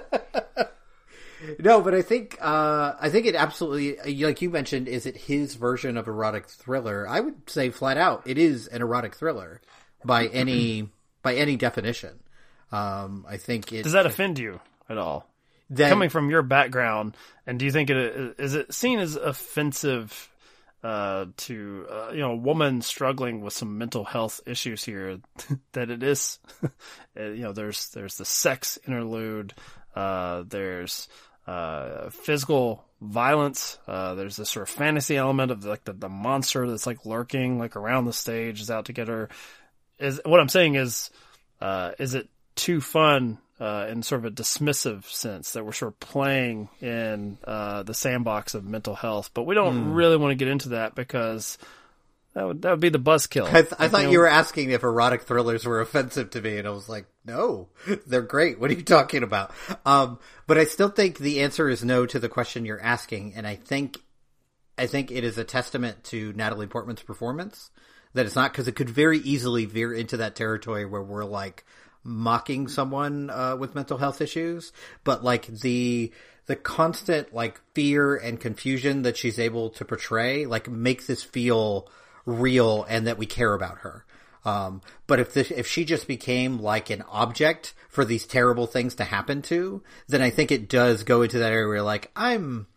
No, 1.59 1.81
but 1.81 1.93
I 1.95 2.03
think 2.03 2.37
uh, 2.39 2.93
I 3.01 3.09
think 3.09 3.25
it 3.25 3.33
absolutely, 3.35 3.97
like 4.23 4.41
you 4.43 4.49
mentioned, 4.51 4.87
is 4.87 5.05
it 5.07 5.17
his 5.17 5.55
version 5.55 5.97
of 5.97 6.07
erotic 6.07 6.45
thriller? 6.47 7.07
I 7.09 7.19
would 7.19 7.49
say 7.49 7.69
flat 7.71 7.97
out, 7.97 8.21
it 8.27 8.37
is 8.37 8.67
an 8.67 8.81
erotic 8.81 9.15
thriller 9.15 9.59
by 10.05 10.27
any 10.27 10.87
by 11.23 11.33
any 11.35 11.55
definition. 11.57 12.19
Um, 12.71 13.25
I 13.27 13.37
think 13.37 13.71
it 13.73 13.83
Does 13.83 13.93
that 13.93 14.05
offend 14.05 14.39
you 14.39 14.59
at 14.89 14.97
all? 14.97 15.27
Coming 15.89 16.09
from 16.09 16.29
your 16.29 16.41
background, 16.41 17.15
and 17.47 17.57
do 17.57 17.65
you 17.65 17.71
think 17.71 17.89
it 17.89 18.35
is 18.37 18.55
it 18.55 18.73
seen 18.73 18.99
as 18.99 19.15
offensive 19.15 20.29
uh, 20.83 21.27
to 21.37 21.87
uh, 21.89 22.11
you 22.11 22.19
know 22.19 22.31
a 22.31 22.35
woman 22.35 22.81
struggling 22.81 23.39
with 23.39 23.53
some 23.53 23.77
mental 23.77 24.03
health 24.03 24.41
issues 24.45 24.83
here? 24.83 25.19
that 25.71 25.89
it 25.89 26.03
is, 26.03 26.39
uh, 26.63 26.69
you 27.15 27.43
know, 27.43 27.53
there's 27.53 27.89
there's 27.89 28.17
the 28.17 28.25
sex 28.25 28.77
interlude, 28.85 29.53
uh, 29.95 30.43
there's 30.45 31.07
uh, 31.47 32.09
physical 32.09 32.85
violence. 33.01 33.77
Uh, 33.87 34.15
there's 34.15 34.37
this 34.37 34.49
sort 34.49 34.63
of 34.63 34.75
fantasy 34.75 35.17
element 35.17 35.51
of 35.51 35.65
like 35.65 35.83
the, 35.83 35.93
the 35.93 36.09
monster 36.09 36.69
that's 36.69 36.87
like 36.87 37.05
lurking 37.05 37.59
like 37.59 37.75
around 37.75 38.05
the 38.05 38.13
stage 38.13 38.61
is 38.61 38.69
out 38.69 38.85
to 38.85 38.93
get 38.93 39.07
her. 39.07 39.29
Is 39.99 40.21
what 40.25 40.39
I'm 40.39 40.49
saying 40.49 40.75
is, 40.75 41.09
uh, 41.59 41.91
is 41.99 42.13
it 42.13 42.29
too 42.61 42.79
fun 42.79 43.39
uh, 43.59 43.87
in 43.89 44.03
sort 44.03 44.23
of 44.23 44.25
a 44.25 44.35
dismissive 44.35 45.05
sense 45.05 45.53
that 45.53 45.65
we're 45.65 45.71
sort 45.71 45.93
of 45.93 45.99
playing 45.99 46.69
in 46.79 47.39
uh, 47.43 47.81
the 47.81 47.93
sandbox 47.93 48.53
of 48.53 48.63
mental 48.63 48.93
health, 48.93 49.31
but 49.33 49.43
we 49.43 49.55
don't 49.55 49.93
really 49.93 50.15
want 50.15 50.31
to 50.31 50.35
get 50.35 50.47
into 50.47 50.69
that 50.69 50.93
because 50.93 51.57
that 52.35 52.45
would 52.45 52.61
that 52.61 52.69
would 52.69 52.79
be 52.79 52.89
the 52.89 52.99
buzzkill. 52.99 53.47
I, 53.47 53.61
th- 53.63 53.73
I 53.79 53.87
thought 53.87 54.03
know, 54.03 54.11
you 54.11 54.19
were 54.19 54.27
asking 54.27 54.69
if 54.69 54.83
erotic 54.83 55.23
thrillers 55.23 55.65
were 55.65 55.81
offensive 55.81 56.29
to 56.31 56.41
me, 56.41 56.59
and 56.59 56.67
I 56.67 56.71
was 56.71 56.87
like, 56.87 57.07
no, 57.25 57.69
they're 58.05 58.21
great. 58.21 58.59
What 58.59 58.69
are 58.69 58.75
you 58.75 58.83
talking 58.83 59.23
about? 59.23 59.51
Um, 59.83 60.19
but 60.45 60.59
I 60.59 60.65
still 60.65 60.89
think 60.89 61.17
the 61.17 61.41
answer 61.41 61.67
is 61.67 61.83
no 61.83 62.05
to 62.05 62.19
the 62.19 62.29
question 62.29 62.65
you're 62.65 62.81
asking, 62.81 63.33
and 63.35 63.47
I 63.47 63.55
think, 63.55 63.97
I 64.77 64.85
think 64.85 65.09
it 65.11 65.23
is 65.23 65.39
a 65.39 65.43
testament 65.43 66.03
to 66.05 66.31
Natalie 66.33 66.67
Portman's 66.67 67.01
performance 67.01 67.71
that 68.13 68.25
it's 68.25 68.35
not 68.35 68.51
because 68.51 68.67
it 68.67 68.75
could 68.75 68.89
very 68.89 69.19
easily 69.19 69.65
veer 69.65 69.93
into 69.93 70.17
that 70.17 70.35
territory 70.35 70.85
where 70.85 71.01
we're 71.01 71.25
like 71.25 71.65
mocking 72.03 72.67
someone 72.67 73.29
uh, 73.29 73.55
with 73.55 73.75
mental 73.75 73.97
health 73.97 74.21
issues, 74.21 74.71
but 75.03 75.23
like 75.23 75.47
the 75.47 76.11
the 76.47 76.55
constant 76.55 77.33
like 77.33 77.61
fear 77.73 78.15
and 78.15 78.39
confusion 78.39 79.03
that 79.03 79.15
she's 79.17 79.39
able 79.39 79.69
to 79.69 79.85
portray, 79.85 80.45
like 80.45 80.67
makes 80.69 81.07
this 81.07 81.23
feel 81.23 81.89
real 82.25 82.83
and 82.89 83.07
that 83.07 83.17
we 83.17 83.25
care 83.25 83.53
about 83.53 83.79
her. 83.79 84.05
Um, 84.43 84.81
but 85.05 85.19
if 85.19 85.33
this, 85.33 85.51
if 85.51 85.67
she 85.67 85.85
just 85.85 86.07
became 86.07 86.59
like 86.59 86.89
an 86.89 87.03
object 87.09 87.73
for 87.89 88.03
these 88.03 88.25
terrible 88.25 88.65
things 88.65 88.95
to 88.95 89.03
happen 89.03 89.41
to, 89.43 89.83
then 90.07 90.21
I 90.21 90.29
think 90.29 90.51
it 90.51 90.67
does 90.67 91.03
go 91.03 91.21
into 91.21 91.39
that 91.39 91.51
area 91.51 91.67
where 91.67 91.81
like 91.83 92.11
I'm, 92.15 92.67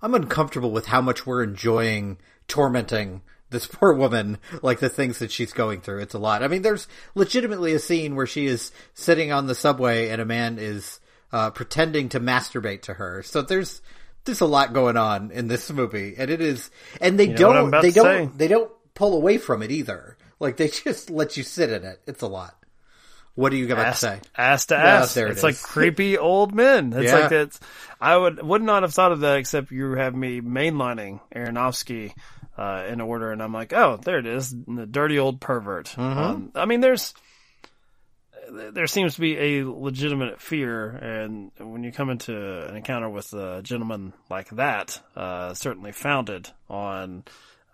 I'm 0.00 0.14
uncomfortable 0.14 0.70
with 0.70 0.86
how 0.86 1.02
much 1.02 1.26
we're 1.26 1.42
enjoying 1.42 2.18
tormenting 2.48 3.22
this 3.52 3.66
poor 3.66 3.92
woman, 3.92 4.38
like 4.62 4.80
the 4.80 4.88
things 4.88 5.18
that 5.20 5.30
she's 5.30 5.52
going 5.52 5.80
through. 5.80 6.00
It's 6.00 6.14
a 6.14 6.18
lot. 6.18 6.42
I 6.42 6.48
mean, 6.48 6.62
there's 6.62 6.88
legitimately 7.14 7.72
a 7.74 7.78
scene 7.78 8.16
where 8.16 8.26
she 8.26 8.46
is 8.46 8.72
sitting 8.94 9.30
on 9.32 9.46
the 9.46 9.54
subway 9.54 10.08
and 10.08 10.20
a 10.20 10.24
man 10.24 10.58
is 10.58 10.98
uh, 11.32 11.50
pretending 11.50 12.08
to 12.10 12.20
masturbate 12.20 12.82
to 12.82 12.94
her. 12.94 13.22
So 13.22 13.42
there's 13.42 13.80
there's 14.24 14.40
a 14.40 14.46
lot 14.46 14.72
going 14.72 14.96
on 14.96 15.30
in 15.30 15.48
this 15.48 15.70
movie, 15.70 16.14
and 16.18 16.30
it 16.30 16.40
is, 16.40 16.70
and 17.00 17.18
they 17.18 17.28
know 17.28 17.36
don't 17.70 17.70
they 17.82 17.90
don't 17.90 18.30
say. 18.30 18.36
they 18.36 18.48
don't 18.48 18.70
pull 18.94 19.14
away 19.16 19.38
from 19.38 19.62
it 19.62 19.70
either. 19.70 20.16
Like 20.40 20.56
they 20.56 20.68
just 20.84 21.10
let 21.10 21.36
you 21.36 21.42
sit 21.42 21.70
in 21.70 21.84
it. 21.84 22.00
It's 22.06 22.22
a 22.22 22.28
lot. 22.28 22.56
What 23.34 23.50
are 23.54 23.56
you 23.56 23.66
got 23.66 23.84
to 23.84 23.94
say? 23.94 24.20
ass 24.36 24.66
to 24.66 24.74
Yeah, 24.74 24.80
ass. 25.00 25.14
there 25.14 25.28
it 25.28 25.30
it's 25.32 25.42
like 25.42 25.58
creepy 25.62 26.18
old 26.18 26.54
men. 26.54 26.92
It's 26.92 27.10
Yeah. 27.10 27.18
like 27.20 27.32
it's. 27.32 27.58
I 27.98 28.14
would 28.14 28.42
would 28.42 28.60
not 28.62 28.82
have 28.82 28.92
thought 28.92 29.12
of 29.12 29.20
that 29.20 29.38
except 29.38 29.70
you 29.70 29.92
have 29.92 30.14
me 30.14 30.42
mainlining 30.42 31.20
Aronofsky 31.34 32.12
uh, 32.62 32.84
in 32.86 33.00
order, 33.00 33.32
and 33.32 33.42
I'm 33.42 33.52
like, 33.52 33.72
oh, 33.72 33.98
there 34.04 34.18
it 34.18 34.26
is, 34.26 34.50
the 34.50 34.86
dirty 34.86 35.18
old 35.18 35.40
pervert. 35.40 35.86
Mm-hmm. 35.96 36.18
Um, 36.18 36.52
I 36.54 36.64
mean, 36.64 36.80
there's 36.80 37.12
there 38.50 38.86
seems 38.86 39.14
to 39.14 39.20
be 39.20 39.36
a 39.36 39.66
legitimate 39.66 40.40
fear, 40.40 40.90
and 40.90 41.50
when 41.58 41.82
you 41.82 41.90
come 41.90 42.10
into 42.10 42.68
an 42.68 42.76
encounter 42.76 43.08
with 43.08 43.32
a 43.32 43.62
gentleman 43.62 44.12
like 44.30 44.48
that, 44.50 45.02
uh, 45.16 45.54
certainly 45.54 45.90
founded 45.90 46.50
on 46.68 47.24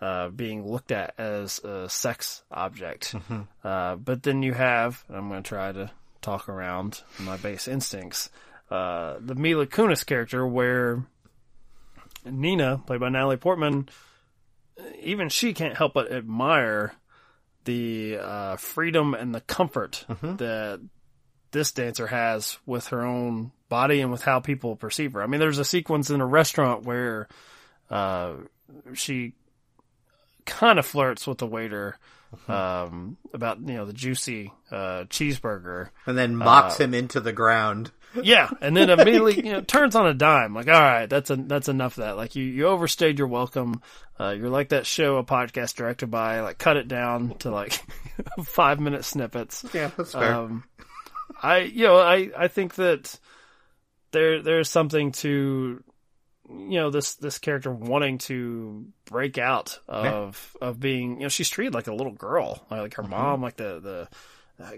uh, 0.01 0.29
being 0.29 0.67
looked 0.67 0.93
at 0.93 1.13
as 1.19 1.59
a 1.65 1.89
sex 1.91 2.43
object. 2.51 3.15
Uh, 3.65 3.97
but 3.97 4.23
then 4.23 4.43
you 4.43 4.55
have, 4.55 5.05
I'm 5.11 5.29
going 5.29 5.43
to 5.43 5.49
try 5.49 5.73
to 5.73 5.91
talk 6.23 6.49
around 6.49 7.03
my 7.19 7.37
base 7.37 7.69
instincts, 7.69 8.31
uh, 8.71 9.17
the 9.21 9.35
Mila 9.35 9.67
Kunis 9.67 10.07
character, 10.07 10.47
where 10.47 11.05
Nina, 12.25 12.81
played 12.87 13.01
by 13.01 13.09
Natalie 13.09 13.37
Portman, 13.37 13.89
even 15.03 15.29
she 15.29 15.53
can't 15.55 15.77
help 15.77 15.95
but 15.95 16.13
admire 16.13 16.93
the 17.65 18.19
uh, 18.21 18.57
freedom 18.57 19.15
and 19.15 19.35
the 19.35 19.41
comfort 19.43 20.05
that 20.37 20.81
this 21.51 21.73
dancer 21.73 22.07
has 22.07 22.59
with 22.67 22.89
her 22.89 23.05
own 23.05 23.53
body 23.69 24.01
and 24.01 24.11
with 24.11 24.23
how 24.23 24.41
people 24.41 24.77
perceive 24.77 25.13
her. 25.13 25.23
I 25.23 25.27
mean, 25.27 25.41
there's 25.41 25.59
a 25.59 25.65
sequence 25.65 26.11
in 26.11 26.21
a 26.21 26.27
restaurant 26.27 26.85
where 26.85 27.29
uh, 27.91 28.35
she 28.95 29.35
kind 30.47 30.79
of 30.79 30.87
flirts 30.87 31.27
with 31.27 31.39
the 31.39 31.47
waiter 31.47 31.99
um, 32.47 33.17
about 33.33 33.59
you 33.61 33.75
know 33.75 33.85
the 33.87 33.93
juicy 33.93 34.53
uh, 34.71 35.05
cheeseburger. 35.05 35.89
And 36.07 36.17
then 36.17 36.37
mocks 36.37 36.79
Uh, 36.81 36.85
him 36.85 36.95
into 36.95 37.21
the 37.21 37.33
ground. 37.33 37.91
Yeah, 38.23 38.49
and 38.61 38.77
then 38.77 38.91
immediately 38.91 39.37
you 39.37 39.53
know 39.53 39.61
turns 39.61 39.95
on 39.95 40.07
a 40.07 40.15
dime. 40.15 40.55
Like, 40.55 40.67
all 40.69 40.73
right, 40.81 41.07
that's 41.09 41.31
a, 41.31 41.37
that's 41.37 41.69
enough 41.69 41.99
of 41.99 42.05
that. 42.05 42.17
Like, 42.17 42.35
you 42.37 42.45
you 42.45 42.67
overstayed 42.67 43.19
your 43.19 43.29
welcome. 43.29 43.83
Uh, 44.19 44.31
you're 44.31 44.49
like 44.51 44.71
that 44.71 44.87
show, 44.87 45.17
a 45.19 45.25
podcast 45.25 45.75
directed 45.77 46.09
by. 46.11 46.41
Like, 46.41 46.59
cut 46.59 46.77
it 46.77 46.89
down 46.89 47.37
to 47.41 47.51
like 47.51 47.81
five 48.45 48.81
minute 48.81 49.05
snippets. 49.05 49.65
Yeah, 49.73 49.91
that's 49.97 50.13
fair. 50.13 50.35
Um, 50.35 50.65
I 51.43 51.59
you 51.59 51.85
know 51.85 51.99
I 51.99 52.31
I 52.37 52.49
think 52.49 52.75
that 52.77 53.19
there 54.13 54.43
there's 54.43 54.71
something 54.71 55.13
to 55.13 55.83
you 56.51 56.81
know 56.81 56.91
this 56.91 57.15
this 57.17 57.39
character 57.39 57.71
wanting 57.71 58.17
to 58.19 58.87
break 59.05 59.37
out 59.37 59.79
of 59.87 60.57
of 60.63 60.81
being 60.81 61.17
you 61.17 61.23
know 61.25 61.29
she's 61.29 61.51
treated 61.51 61.75
like 61.75 61.89
a 61.89 61.95
little 61.95 62.13
girl 62.15 62.67
like, 62.71 62.81
like 62.81 62.95
her 62.95 63.03
Mm-hmm. 63.03 63.11
mom 63.13 63.43
like 63.43 63.57
the 63.57 63.79
the 63.81 64.09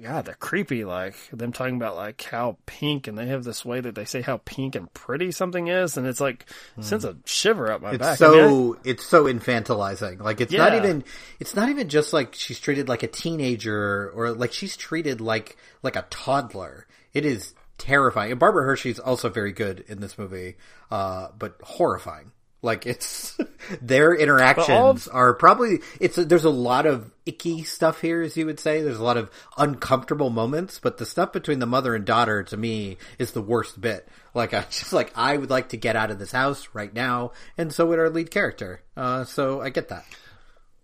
God, 0.02 0.26
they're 0.26 0.34
creepy. 0.34 0.84
Like 0.84 1.14
them 1.32 1.52
talking 1.52 1.76
about 1.76 1.96
like 1.96 2.22
how 2.22 2.58
pink, 2.66 3.06
and 3.06 3.16
they 3.16 3.26
have 3.28 3.44
this 3.44 3.64
way 3.64 3.80
that 3.80 3.94
they 3.94 4.04
say 4.04 4.20
how 4.20 4.38
pink 4.44 4.74
and 4.74 4.92
pretty 4.92 5.30
something 5.32 5.68
is, 5.68 5.96
and 5.96 6.06
it's 6.06 6.20
like 6.20 6.44
sends 6.80 7.04
a 7.06 7.16
shiver 7.24 7.72
up 7.72 7.80
my 7.80 7.92
Mm. 7.92 7.94
It's 7.94 7.98
back. 8.02 8.18
so 8.18 8.32
I 8.32 8.46
mean, 8.48 8.74
I- 8.74 8.80
it's 8.90 9.06
so 9.06 9.24
infantilizing. 9.24 10.20
Like 10.20 10.40
it's 10.42 10.52
not 10.52 10.74
even 10.74 11.04
it's 11.38 11.54
not 11.56 11.68
even 11.70 11.88
just 11.88 12.12
like 12.12 12.34
she's 12.34 12.60
treated 12.60 12.88
like 12.88 13.02
a 13.02 13.08
teenager 13.08 14.10
or 14.14 14.32
like 14.32 14.52
she's 14.52 14.76
treated 14.76 15.20
like 15.20 15.56
like 15.82 15.96
a 15.96 16.04
toddler. 16.10 16.86
It 17.14 17.24
is 17.24 17.54
terrifying. 17.78 18.30
And 18.32 18.38
Barbara 18.38 18.64
Hershey's 18.64 18.98
also 18.98 19.30
very 19.30 19.52
good 19.52 19.84
in 19.88 20.00
this 20.00 20.18
movie, 20.18 20.56
uh, 20.90 21.28
but 21.38 21.56
horrifying. 21.62 22.32
Like 22.62 22.86
it's 22.86 23.38
their 23.80 24.14
interactions 24.14 25.08
are 25.08 25.32
probably 25.34 25.78
it's 25.98 26.16
there's 26.16 26.44
a 26.44 26.50
lot 26.50 26.86
of 26.86 27.10
icky 27.24 27.62
stuff 27.64 28.00
here, 28.00 28.20
as 28.20 28.36
you 28.36 28.46
would 28.46 28.60
say. 28.60 28.82
There's 28.82 28.98
a 28.98 29.04
lot 29.04 29.16
of 29.16 29.30
uncomfortable 29.56 30.30
moments, 30.30 30.78
but 30.78 30.98
the 30.98 31.06
stuff 31.06 31.32
between 31.32 31.58
the 31.58 31.66
mother 31.66 31.94
and 31.94 32.04
daughter 32.04 32.42
to 32.42 32.56
me 32.56 32.98
is 33.18 33.32
the 33.32 33.42
worst 33.42 33.80
bit. 33.80 34.06
Like 34.34 34.52
I 34.52 34.60
just 34.70 34.92
like 34.92 35.12
I 35.16 35.36
would 35.36 35.50
like 35.50 35.70
to 35.70 35.78
get 35.78 35.96
out 35.96 36.10
of 36.10 36.18
this 36.18 36.32
house 36.32 36.68
right 36.74 36.92
now, 36.92 37.32
and 37.56 37.72
so 37.72 37.86
would 37.86 37.98
our 37.98 38.10
lead 38.10 38.30
character. 38.30 38.82
Uh, 38.96 39.24
so 39.24 39.62
I 39.62 39.70
get 39.70 39.88
that. 39.88 40.04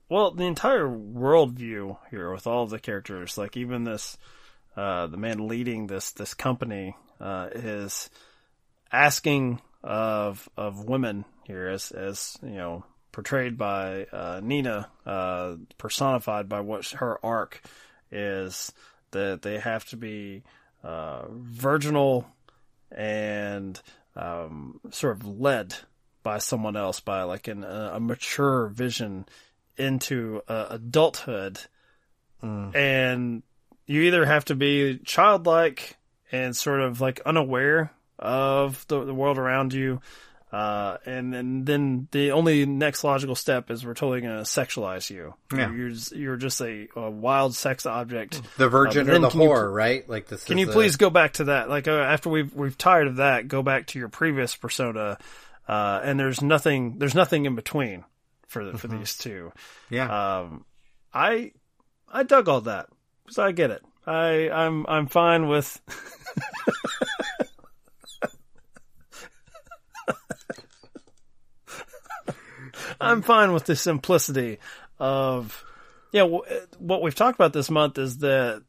Well, 0.09 0.31
the 0.31 0.45
entire 0.45 0.87
worldview 0.87 1.99
here 2.11 2.33
with 2.33 2.47
all 2.47 2.63
of 2.63 2.71
the 2.71 2.79
characters, 2.79 3.37
like 3.37 3.57
even 3.57 3.83
this, 3.83 4.17
uh, 4.77 5.09
the 5.09 5.17
man 5.17 5.49
leading 5.49 5.89
this 5.89 6.13
this 6.13 6.33
company, 6.33 6.97
uh, 7.21 7.49
is 7.53 8.09
asking 8.93 9.61
of 9.83 10.49
of 10.57 10.85
women 10.85 11.25
here 11.45 11.69
as 11.69 11.91
as 11.93 12.37
you 12.43 12.57
know 12.57 12.85
portrayed 13.17 13.57
by 13.57 14.05
uh, 14.13 14.41
Nina, 14.43 14.91
uh, 15.07 15.55
personified 15.79 16.51
by 16.51 16.61
what 16.61 16.87
her 16.89 17.19
arc 17.25 17.63
is 18.11 18.75
that 19.13 19.41
they 19.41 19.59
have 19.59 19.87
to 19.87 19.97
be 19.97 20.43
uh, 20.85 21.23
virginal 21.31 22.27
and 22.93 23.81
um, 24.15 24.81
sort 24.91 25.17
of 25.17 25.27
led 25.41 25.75
by 26.23 26.37
someone 26.37 26.77
else, 26.77 27.01
by 27.01 27.23
like 27.23 27.49
an, 27.49 27.65
a, 27.65 27.99
mature 28.01 28.67
vision 28.67 29.25
into 29.79 30.43
uh, 30.47 30.67
adulthood, 30.71 31.59
and 32.75 33.43
you 33.87 34.03
either 34.03 34.27
have 34.27 34.45
to 34.45 34.55
be 34.55 34.99
childlike 34.99 35.97
and 36.31 36.55
sort 36.55 36.83
of 36.83 37.01
like 37.01 37.21
unaware 37.25 37.93
of 38.19 38.87
the, 38.89 39.05
the 39.05 39.15
world 39.15 39.39
around 39.39 39.73
you. 39.73 40.01
Uh, 40.53 40.97
and, 41.05 41.35
and 41.35 41.67
then 41.67 42.07
the 42.13 42.31
only 42.31 42.65
next 42.65 43.03
logical 43.05 43.35
step 43.35 43.71
is 43.71 43.85
we're 43.85 43.95
totally 43.95 44.21
going 44.21 44.37
to 44.37 44.43
sexualize 44.45 45.11
you. 45.11 45.35
Yeah. 45.53 45.71
You're, 45.75 45.91
just- 45.91 46.13
you're 46.15 46.37
just 46.37 46.61
a, 46.61 46.87
a 46.97 47.11
wild 47.11 47.55
sex 47.55 47.85
object. 47.85 48.41
The 48.57 48.69
virgin 48.69 49.11
Uh, 49.11 49.15
or 49.15 49.19
the 49.19 49.29
can 49.29 49.41
you- 49.41 49.49
whore, 49.49 49.71
right? 49.75 50.09
Like 50.09 50.29
this. 50.29 50.45
Can 50.45 50.57
is 50.57 50.61
you 50.61 50.67
the- 50.67 50.73
please 50.73 50.97
go 50.97 51.11
back 51.11 51.35
to 51.35 51.45
that? 51.45 51.69
Like 51.69 51.89
uh, 51.89 51.93
after 51.97 52.31
we've 52.31 52.55
we've 52.55 52.79
tired 52.79 53.09
of 53.09 53.17
that, 53.17 53.49
go 53.49 53.63
back 53.63 53.89
to 53.89 53.99
your 53.99 54.09
previous 54.09 54.55
persona. 54.55 55.19
Uh, 55.69 56.01
and 56.05 56.19
there's 56.19 56.41
nothing 56.41 56.99
there's 56.99 57.15
nothing 57.17 57.45
in 57.45 57.57
between 57.57 58.05
for 58.47 58.65
the, 58.65 58.79
for 58.79 58.87
these 58.87 59.19
two. 59.19 59.53
Yeah. 59.91 60.39
Um, 60.39 60.65
I 61.13 61.51
I 62.09 62.23
dug 62.23 62.49
all 62.49 62.61
that 62.63 62.87
because 63.25 63.39
I 63.41 63.51
get 63.51 63.73
it. 63.73 63.83
I 64.07 64.49
I'm 64.49 64.87
I'm 64.89 65.09
fine 65.09 65.49
with. 65.49 65.81
I'm 73.01 73.23
fine 73.23 73.53
with 73.53 73.65
the 73.65 73.77
simplicity 73.77 74.59
of, 74.99 75.65
yeah. 76.13 76.23
w- 76.23 76.43
What 76.79 77.03
we've 77.03 77.15
talked 77.15 77.37
about 77.39 77.53
this 77.53 77.71
month 77.71 77.99
is 77.99 78.19
that 78.19 78.63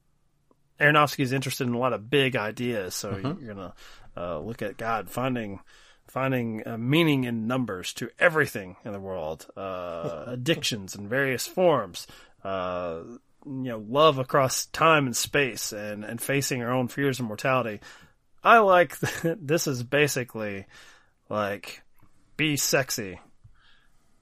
Aronofsky 0.79 1.19
is 1.21 1.33
interested 1.33 1.67
in 1.67 1.73
a 1.73 1.79
lot 1.79 1.93
of 1.93 2.09
big 2.09 2.35
ideas. 2.35 2.93
So 2.95 3.17
you're 3.17 3.53
gonna 3.55 3.73
uh, 4.15 4.39
look 4.39 4.61
at 4.61 4.77
God 4.77 5.09
finding 5.09 5.59
finding 6.07 6.65
uh, 6.65 6.77
meaning 6.77 7.25
in 7.25 7.47
numbers 7.47 7.93
to 7.93 8.09
everything 8.17 8.75
in 8.85 8.93
the 8.93 8.99
world, 8.99 9.45
uh, 9.57 10.23
addictions 10.27 10.95
in 10.95 11.07
various 11.09 11.45
forms, 11.45 12.07
uh, 12.43 12.99
you 13.45 13.63
know, 13.63 13.83
love 13.89 14.17
across 14.19 14.67
time 14.67 15.05
and 15.05 15.15
space, 15.15 15.71
and 15.73 16.03
and 16.05 16.21
facing 16.21 16.61
our 16.61 16.71
own 16.71 16.87
fears 16.87 17.19
and 17.19 17.27
mortality. 17.27 17.79
I 18.43 18.59
like 18.59 18.97
this 19.23 19.67
is 19.67 19.83
basically 19.83 20.65
like 21.29 21.81
be 22.37 22.55
sexy, 22.55 23.19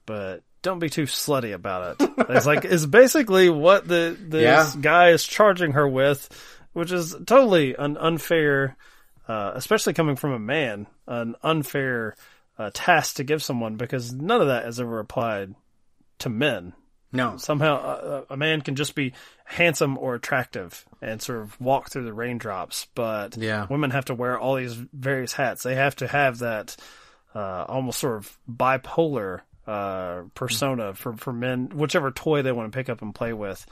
but 0.06 0.42
don't 0.62 0.78
be 0.78 0.88
too 0.88 1.04
slutty 1.04 1.52
about 1.54 2.00
it. 2.00 2.10
It's 2.30 2.46
like 2.46 2.64
it's 2.64 2.86
basically 2.86 3.50
what 3.50 3.86
the 3.86 4.16
this 4.20 4.42
Yeah. 4.42 4.80
guy 4.80 5.10
is 5.10 5.22
charging 5.24 5.72
her 5.72 5.86
with, 5.88 6.28
which 6.72 6.90
is 6.92 7.12
totally 7.26 7.74
an 7.74 7.96
unfair, 7.98 8.76
uh, 9.28 9.52
especially 9.54 9.92
coming 9.92 10.16
from 10.16 10.32
a 10.32 10.38
man, 10.38 10.86
an 11.06 11.36
unfair 11.42 12.16
uh, 12.58 12.70
task 12.72 13.16
to 13.16 13.24
give 13.24 13.42
someone 13.42 13.76
because 13.76 14.12
none 14.12 14.40
of 14.40 14.46
that 14.48 14.66
is 14.66 14.80
ever 14.80 14.98
applied 14.98 15.54
to 16.20 16.28
men. 16.30 16.72
no. 17.12 17.36
Somehow, 17.36 17.76
uh, 17.76 18.24
a 18.30 18.36
man 18.36 18.60
can 18.62 18.74
just 18.76 18.94
be 18.94 19.12
handsome 19.44 19.96
or 19.98 20.14
attractive 20.14 20.84
and 21.00 21.20
sort 21.22 21.40
of 21.42 21.58
walk 21.60 21.90
through 21.90 22.04
the 22.04 22.12
raindrops, 22.12 22.86
but 22.94 23.36
Yeah. 23.36 23.66
women 23.70 23.90
have 23.92 24.06
to 24.06 24.14
wear 24.14 24.38
all 24.38 24.56
these 24.56 24.74
various 24.74 25.32
hats. 25.34 25.62
They 25.62 25.74
have 25.76 25.96
to 25.96 26.06
have 26.08 26.38
that 26.40 26.76
uh, 27.34 27.64
almost 27.68 27.98
sort 28.00 28.16
of 28.16 28.36
bipolar 28.50 29.40
uh, 29.66 30.22
persona 30.34 30.94
for 30.94 31.16
for 31.16 31.32
men, 31.32 31.70
whichever 31.74 32.10
toy 32.10 32.42
they 32.42 32.52
want 32.52 32.70
to 32.72 32.76
pick 32.76 32.88
up 32.88 33.02
and 33.02 33.14
play 33.14 33.32
with. 33.32 33.66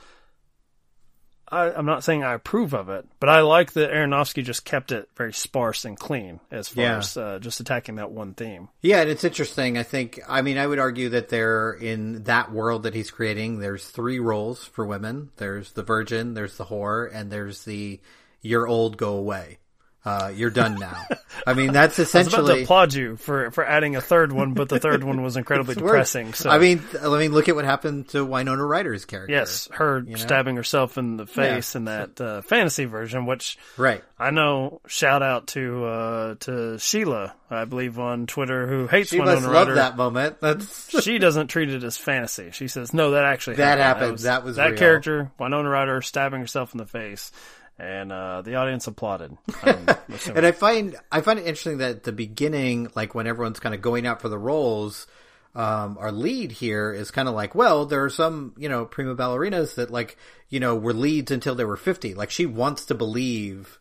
I, 1.47 1.71
I'm 1.71 1.85
not 1.85 2.03
saying 2.03 2.23
I 2.23 2.33
approve 2.33 2.73
of 2.73 2.89
it, 2.89 3.05
but 3.19 3.29
I 3.29 3.41
like 3.41 3.73
that 3.73 3.91
Aronofsky 3.91 4.43
just 4.43 4.65
kept 4.65 4.91
it 4.91 5.07
very 5.15 5.31
sparse 5.31 5.85
and 5.85 5.95
clean 5.95 6.39
as 6.49 6.69
far 6.69 6.83
Yeah. 6.83 6.97
as 6.97 7.15
uh, 7.15 7.37
just 7.39 7.59
attacking 7.59 7.95
that 7.95 8.09
one 8.09 8.33
theme. 8.33 8.67
Yeah, 8.81 9.01
and 9.01 9.11
it's 9.11 9.23
interesting. 9.23 9.77
I 9.77 9.83
think, 9.83 10.19
I 10.27 10.41
mean, 10.41 10.57
I 10.57 10.65
would 10.65 10.79
argue 10.79 11.09
that 11.09 11.29
there, 11.29 11.73
in 11.73 12.23
that 12.23 12.51
world 12.51 12.81
that 12.83 12.95
he's 12.95 13.11
creating, 13.11 13.59
there's 13.59 13.87
three 13.87 14.17
roles 14.19 14.65
for 14.65 14.87
women. 14.87 15.29
There's 15.37 15.71
the 15.73 15.83
virgin, 15.83 16.33
there's 16.33 16.57
the 16.57 16.65
whore, 16.65 17.07
and 17.13 17.31
there's 17.31 17.63
the 17.63 18.01
you're 18.41 18.67
old, 18.67 18.97
go 18.97 19.13
away. 19.15 19.59
Uh, 20.05 20.31
you're 20.35 20.51
done 20.51 20.75
now. 20.75 20.95
I 21.47 21.55
mean, 21.55 21.71
that's 21.73 21.97
essentially. 21.97 22.35
I 22.37 22.41
was 22.41 22.49
about 22.49 22.55
to 22.57 22.63
applaud 22.63 22.93
you 22.93 23.15
for, 23.17 23.49
for 23.49 23.65
adding 23.65 23.95
a 23.95 24.01
third 24.01 24.31
one, 24.31 24.53
but 24.53 24.69
the 24.69 24.79
third 24.79 25.03
one 25.03 25.23
was 25.23 25.35
incredibly 25.37 25.73
depressing. 25.73 26.33
So 26.33 26.49
I 26.51 26.59
mean, 26.59 26.83
I 27.01 27.07
mean, 27.17 27.31
look 27.31 27.49
at 27.49 27.55
what 27.55 27.65
happened 27.65 28.09
to 28.09 28.23
Winona 28.23 28.63
Ryder's 28.63 29.05
character. 29.05 29.33
yes, 29.33 29.67
her 29.73 30.01
know? 30.03 30.15
stabbing 30.15 30.55
herself 30.57 30.99
in 30.99 31.17
the 31.17 31.25
face 31.25 31.75
in 31.75 31.85
that 31.85 32.21
uh, 32.21 32.41
fantasy 32.43 32.85
version, 32.85 33.25
which 33.25 33.57
Right. 33.77 34.03
I 34.19 34.29
know. 34.29 34.79
Shout 34.87 35.23
out 35.23 35.47
to 35.47 35.85
uh, 35.85 36.35
to 36.41 36.77
Sheila, 36.77 37.33
I 37.49 37.65
believe 37.65 37.97
on 37.99 38.27
Twitter, 38.27 38.67
who 38.67 38.85
hates 38.87 39.09
She 39.09 39.19
Winona 39.19 39.41
must 39.41 39.47
love 39.47 39.67
Ryder. 39.69 39.75
that 39.75 39.97
moment. 39.97 40.37
That's 40.39 41.01
she 41.03 41.17
doesn't 41.17 41.47
treat 41.47 41.69
it 41.69 41.83
as 41.83 41.97
fantasy. 41.97 42.51
She 42.51 42.67
says, 42.67 42.93
"No, 42.93 43.11
that 43.11 43.25
actually 43.25 43.55
That 43.55 43.79
happened. 43.79 44.03
happened. 44.03 44.19
That 44.19 44.43
was 44.43 44.55
that 44.57 44.69
real." 44.69 44.77
character, 44.77 45.31
Winona 45.39 45.67
Ryder, 45.69 46.01
stabbing 46.03 46.41
herself 46.41 46.73
in 46.73 46.77
the 46.77 46.85
face." 46.85 47.31
And 47.77 48.11
uh, 48.11 48.41
the 48.41 48.55
audience 48.55 48.87
applauded. 48.87 49.37
Um. 49.63 49.87
And 50.33 50.45
I 50.45 50.51
find 50.53 50.95
I 51.11 51.21
find 51.21 51.39
it 51.39 51.45
interesting 51.45 51.79
that 51.79 51.89
at 51.89 52.03
the 52.03 52.13
beginning, 52.13 52.89
like 52.95 53.13
when 53.13 53.27
everyone's 53.27 53.59
kind 53.59 53.75
of 53.75 53.81
going 53.81 54.07
out 54.07 54.21
for 54.21 54.29
the 54.29 54.37
roles, 54.37 55.07
um, 55.53 55.97
our 55.99 56.11
lead 56.11 56.53
here 56.53 56.93
is 56.93 57.11
kind 57.11 57.27
of 57.27 57.35
like, 57.35 57.53
well, 57.53 57.85
there 57.85 58.03
are 58.03 58.09
some 58.09 58.53
you 58.57 58.69
know 58.69 58.85
prima 58.85 59.15
ballerinas 59.15 59.75
that 59.75 59.91
like 59.91 60.17
you 60.49 60.59
know 60.59 60.75
were 60.75 60.93
leads 60.93 61.31
until 61.31 61.55
they 61.55 61.65
were 61.65 61.75
fifty. 61.75 62.13
Like 62.13 62.31
she 62.31 62.45
wants 62.45 62.85
to 62.85 62.95
believe 62.95 63.77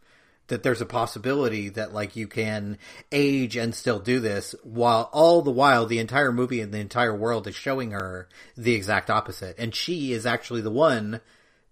that 0.48 0.62
there's 0.62 0.80
a 0.80 0.86
possibility 0.86 1.68
that 1.70 1.94
like 1.94 2.16
you 2.16 2.26
can 2.26 2.78
age 3.12 3.56
and 3.56 3.74
still 3.74 3.98
do 3.98 4.20
this 4.20 4.54
while 4.62 5.08
all 5.12 5.42
the 5.42 5.50
while 5.50 5.86
the 5.86 5.98
entire 5.98 6.32
movie 6.32 6.60
and 6.60 6.72
the 6.72 6.78
entire 6.78 7.14
world 7.16 7.46
is 7.46 7.54
showing 7.54 7.92
her 7.92 8.28
the 8.56 8.74
exact 8.74 9.08
opposite 9.10 9.56
and 9.58 9.74
she 9.74 10.12
is 10.12 10.26
actually 10.26 10.60
the 10.60 10.70
one 10.70 11.20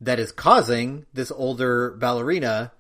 that 0.03 0.19
is 0.19 0.33
causing 0.33 1.07
this 1.15 1.31
older 1.31 1.93
ballerina 1.93 2.73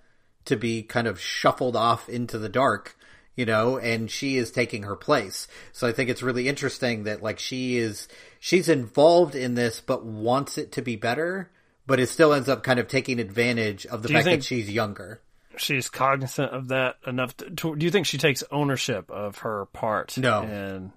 to 0.45 0.57
be 0.57 0.83
kind 0.83 1.07
of 1.07 1.21
shuffled 1.21 1.77
off 1.77 2.09
into 2.09 2.37
the 2.37 2.49
dark, 2.49 2.97
you 3.37 3.47
know, 3.47 3.79
and 3.79 4.11
she 4.11 4.37
is 4.37 4.51
taking 4.51 4.83
her 4.83 4.97
place. 4.97 5.47
So 5.73 5.87
I 5.87 5.93
think 5.93 6.11
it's 6.11 6.23
really 6.23 6.49
interesting 6.49 7.05
that 7.05 7.23
like 7.23 7.39
she 7.39 7.79
is 7.79 8.09
she's 8.41 8.69
involved 8.69 9.35
in 9.35 9.55
this 9.55 9.81
but 9.81 10.05
wants 10.05 10.59
it 10.59 10.73
to 10.73 10.83
be 10.83 10.97
better, 10.97 11.51
but 11.87 12.01
it 12.01 12.09
still 12.09 12.33
ends 12.33 12.49
up 12.49 12.63
kind 12.65 12.79
of 12.81 12.89
taking 12.89 13.21
advantage 13.21 13.87
of 13.87 14.03
the 14.03 14.09
Do 14.09 14.15
fact 14.15 14.25
that 14.27 14.45
she's 14.45 14.69
younger. 14.69 15.21
she's 15.57 15.89
cognizant 15.89 16.51
of 16.51 16.69
that 16.69 16.97
enough. 17.07 17.37
To, 17.37 17.51
to, 17.51 17.77
do 17.77 17.87
you 17.87 17.91
think 17.93 18.07
she 18.07 18.19
takes 18.19 18.43
ownership 18.51 19.11
of 19.11 19.39
her 19.39 19.67
part? 19.67 20.19
No. 20.19 20.43
and 20.43 20.91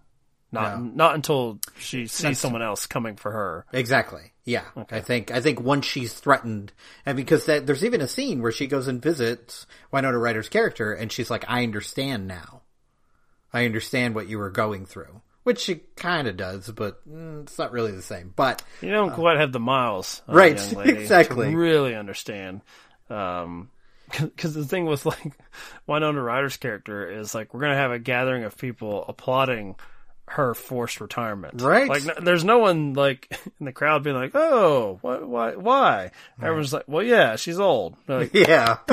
not 0.55 0.79
No. 0.81 0.91
not 0.95 1.15
until 1.15 1.59
she 1.77 2.07
sees 2.07 2.39
someone 2.39 2.61
else 2.63 2.87
coming 2.87 3.15
for 3.15 3.31
her. 3.31 3.65
Exactly. 3.71 4.31
Yeah. 4.43 4.63
I 4.91 4.99
think 5.01 5.31
I 5.31 5.41
think 5.41 5.59
once 5.61 5.85
she's 5.85 6.13
threatened, 6.13 6.71
and 7.05 7.15
because 7.15 7.45
that, 7.45 7.65
there's 7.67 7.85
even 7.85 8.01
a 8.01 8.07
scene 8.07 8.41
where 8.41 8.51
she 8.51 8.67
goes 8.67 8.87
and 8.87 9.01
visits 9.01 9.65
Winona 9.91 10.17
Ryder's 10.17 10.49
character, 10.49 10.93
and 10.93 11.11
she's 11.11 11.29
like, 11.29 11.45
"I 11.47 11.63
understand 11.63 12.27
now. 12.27 12.61
I 13.53 13.65
understand 13.65 14.15
what 14.15 14.27
you 14.27 14.37
were 14.37 14.49
going 14.51 14.85
through," 14.85 15.21
which 15.43 15.59
she 15.59 15.75
kind 15.95 16.27
of 16.27 16.37
does, 16.37 16.69
but 16.69 17.07
mm, 17.09 17.43
it's 17.43 17.57
not 17.57 17.71
really 17.71 17.91
the 17.91 18.01
same. 18.01 18.33
But 18.35 18.61
You 18.81 18.91
don't 18.91 19.13
quite 19.13 19.37
have 19.39 19.51
the 19.51 19.59
miles, 19.59 20.21
uh, 20.29 20.33
Right, 20.33 20.73
lady, 20.75 20.91
exactly. 20.99 21.55
Really 21.55 21.95
understand. 21.95 22.61
Um, 23.09 23.69
because 24.19 24.53
the 24.53 24.65
thing 24.65 24.85
with 24.85 25.05
like 25.07 25.33
Winona 25.87 26.21
Ryder's 26.21 26.57
character 26.57 27.09
is 27.09 27.33
like 27.33 27.51
we're 27.53 27.61
gonna 27.61 27.75
have 27.75 27.91
a 27.91 27.97
gathering 27.99 28.43
of 28.43 28.55
people 28.57 29.05
applauding 29.07 29.75
her 30.27 30.53
forced 30.53 31.01
retirement. 31.01 31.61
Right. 31.61 31.87
Like, 31.87 32.05
no, 32.05 32.13
there's 32.19 32.43
no 32.43 32.57
one 32.57 32.93
like 32.93 33.31
in 33.59 33.65
the 33.65 33.71
crowd 33.71 34.03
being 34.03 34.15
like, 34.15 34.31
"Oh, 34.33 34.99
why, 35.01 35.17
why, 35.19 35.55
why?" 35.55 36.11
Everyone's 36.41 36.73
like, 36.73 36.85
"Well, 36.87 37.03
yeah, 37.03 37.35
she's 37.35 37.59
old." 37.59 37.95
Like, 38.07 38.33
yeah. 38.33 38.77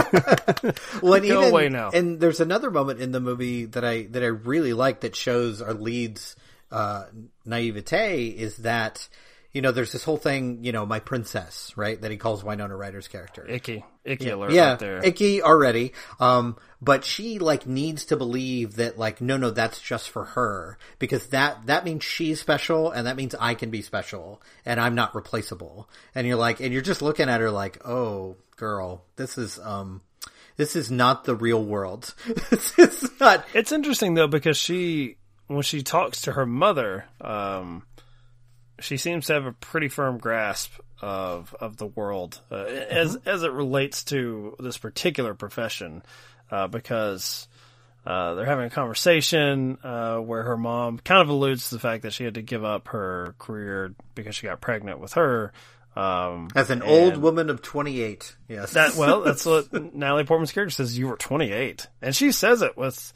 well, 1.02 1.20
Go 1.20 1.24
even, 1.24 1.44
away 1.44 1.68
now. 1.68 1.90
And 1.90 2.20
there's 2.20 2.40
another 2.40 2.70
moment 2.70 3.00
in 3.00 3.12
the 3.12 3.20
movie 3.20 3.64
that 3.66 3.84
I 3.84 4.04
that 4.10 4.22
I 4.22 4.26
really 4.26 4.72
like 4.72 5.00
that 5.00 5.16
shows 5.16 5.62
our 5.62 5.74
lead's 5.74 6.36
uh, 6.70 7.04
naivete 7.44 8.28
is 8.28 8.58
that 8.58 9.08
you 9.52 9.60
know 9.62 9.70
there's 9.70 9.92
this 9.92 10.04
whole 10.04 10.16
thing 10.16 10.64
you 10.64 10.72
know 10.72 10.86
my 10.86 10.98
princess 10.98 11.72
right 11.76 12.00
that 12.00 12.10
he 12.10 12.16
calls 12.16 12.42
Winona 12.42 12.76
Ryder's 12.76 13.08
character. 13.08 13.46
icky, 13.46 13.84
icky 14.04 14.30
alert 14.30 14.52
yeah, 14.52 14.76
there. 14.76 15.04
icky 15.04 15.42
already. 15.42 15.92
Um, 16.20 16.56
but 16.80 17.04
she 17.04 17.38
like 17.38 17.66
needs 17.66 18.06
to 18.06 18.16
believe 18.16 18.76
that 18.76 18.98
like 18.98 19.20
no, 19.20 19.36
no, 19.36 19.50
that's 19.50 19.80
just 19.80 20.10
for 20.10 20.24
her 20.24 20.78
because 20.98 21.28
that 21.28 21.66
that 21.66 21.84
means 21.84 22.02
she's 22.02 22.40
special 22.40 22.90
and 22.90 23.06
that 23.06 23.16
means 23.16 23.34
I 23.38 23.54
can 23.54 23.70
be 23.70 23.82
special 23.82 24.42
and 24.64 24.80
I'm 24.80 24.94
not 24.94 25.14
replaceable. 25.14 25.88
And 26.14 26.26
you're 26.26 26.36
like, 26.36 26.60
and 26.60 26.72
you're 26.72 26.82
just 26.82 27.02
looking 27.02 27.28
at 27.28 27.40
her 27.40 27.50
like, 27.50 27.86
oh, 27.86 28.36
girl, 28.56 29.04
this 29.16 29.38
is 29.38 29.58
um, 29.58 30.00
this 30.56 30.76
is 30.76 30.90
not 30.90 31.24
the 31.24 31.34
real 31.34 31.64
world. 31.64 32.14
this 32.50 32.78
is 32.78 33.10
not. 33.20 33.44
It's 33.54 33.72
interesting 33.72 34.14
though 34.14 34.28
because 34.28 34.56
she, 34.56 35.16
when 35.46 35.62
she 35.62 35.82
talks 35.82 36.22
to 36.22 36.32
her 36.32 36.46
mother, 36.46 37.04
um, 37.20 37.84
she 38.82 38.96
seems 38.96 39.26
to 39.26 39.34
have 39.34 39.46
a 39.46 39.52
pretty 39.52 39.88
firm 39.88 40.18
grasp 40.18 40.72
of 41.00 41.54
of 41.58 41.76
the 41.76 41.86
world 41.86 42.40
uh, 42.50 42.56
as 42.56 43.16
as 43.26 43.42
it 43.42 43.52
relates 43.52 44.04
to 44.04 44.56
this 44.58 44.78
particular 44.78 45.34
profession, 45.34 46.02
uh, 46.50 46.66
because. 46.68 47.48
Uh, 48.04 48.34
they're 48.34 48.46
having 48.46 48.64
a 48.64 48.70
conversation 48.70 49.78
uh, 49.84 50.16
where 50.16 50.42
her 50.42 50.56
mom 50.56 50.98
kind 50.98 51.22
of 51.22 51.28
alludes 51.28 51.68
to 51.68 51.76
the 51.76 51.80
fact 51.80 52.02
that 52.02 52.12
she 52.12 52.24
had 52.24 52.34
to 52.34 52.42
give 52.42 52.64
up 52.64 52.88
her 52.88 53.36
career 53.38 53.94
because 54.16 54.34
she 54.34 54.48
got 54.48 54.60
pregnant 54.60 54.98
with 54.98 55.12
her. 55.12 55.52
Um, 55.94 56.48
As 56.54 56.70
an 56.70 56.82
old 56.82 57.16
woman 57.16 57.50
of 57.50 57.62
28, 57.62 58.34
yes. 58.48 58.72
that 58.72 58.96
well, 58.96 59.20
that's 59.20 59.44
what 59.46 59.72
Natalie 59.94 60.24
Portman's 60.24 60.50
character 60.50 60.74
says. 60.74 60.98
You 60.98 61.08
were 61.08 61.16
28, 61.16 61.86
and 62.00 62.16
she 62.16 62.32
says 62.32 62.62
it 62.62 62.76
with 62.76 63.12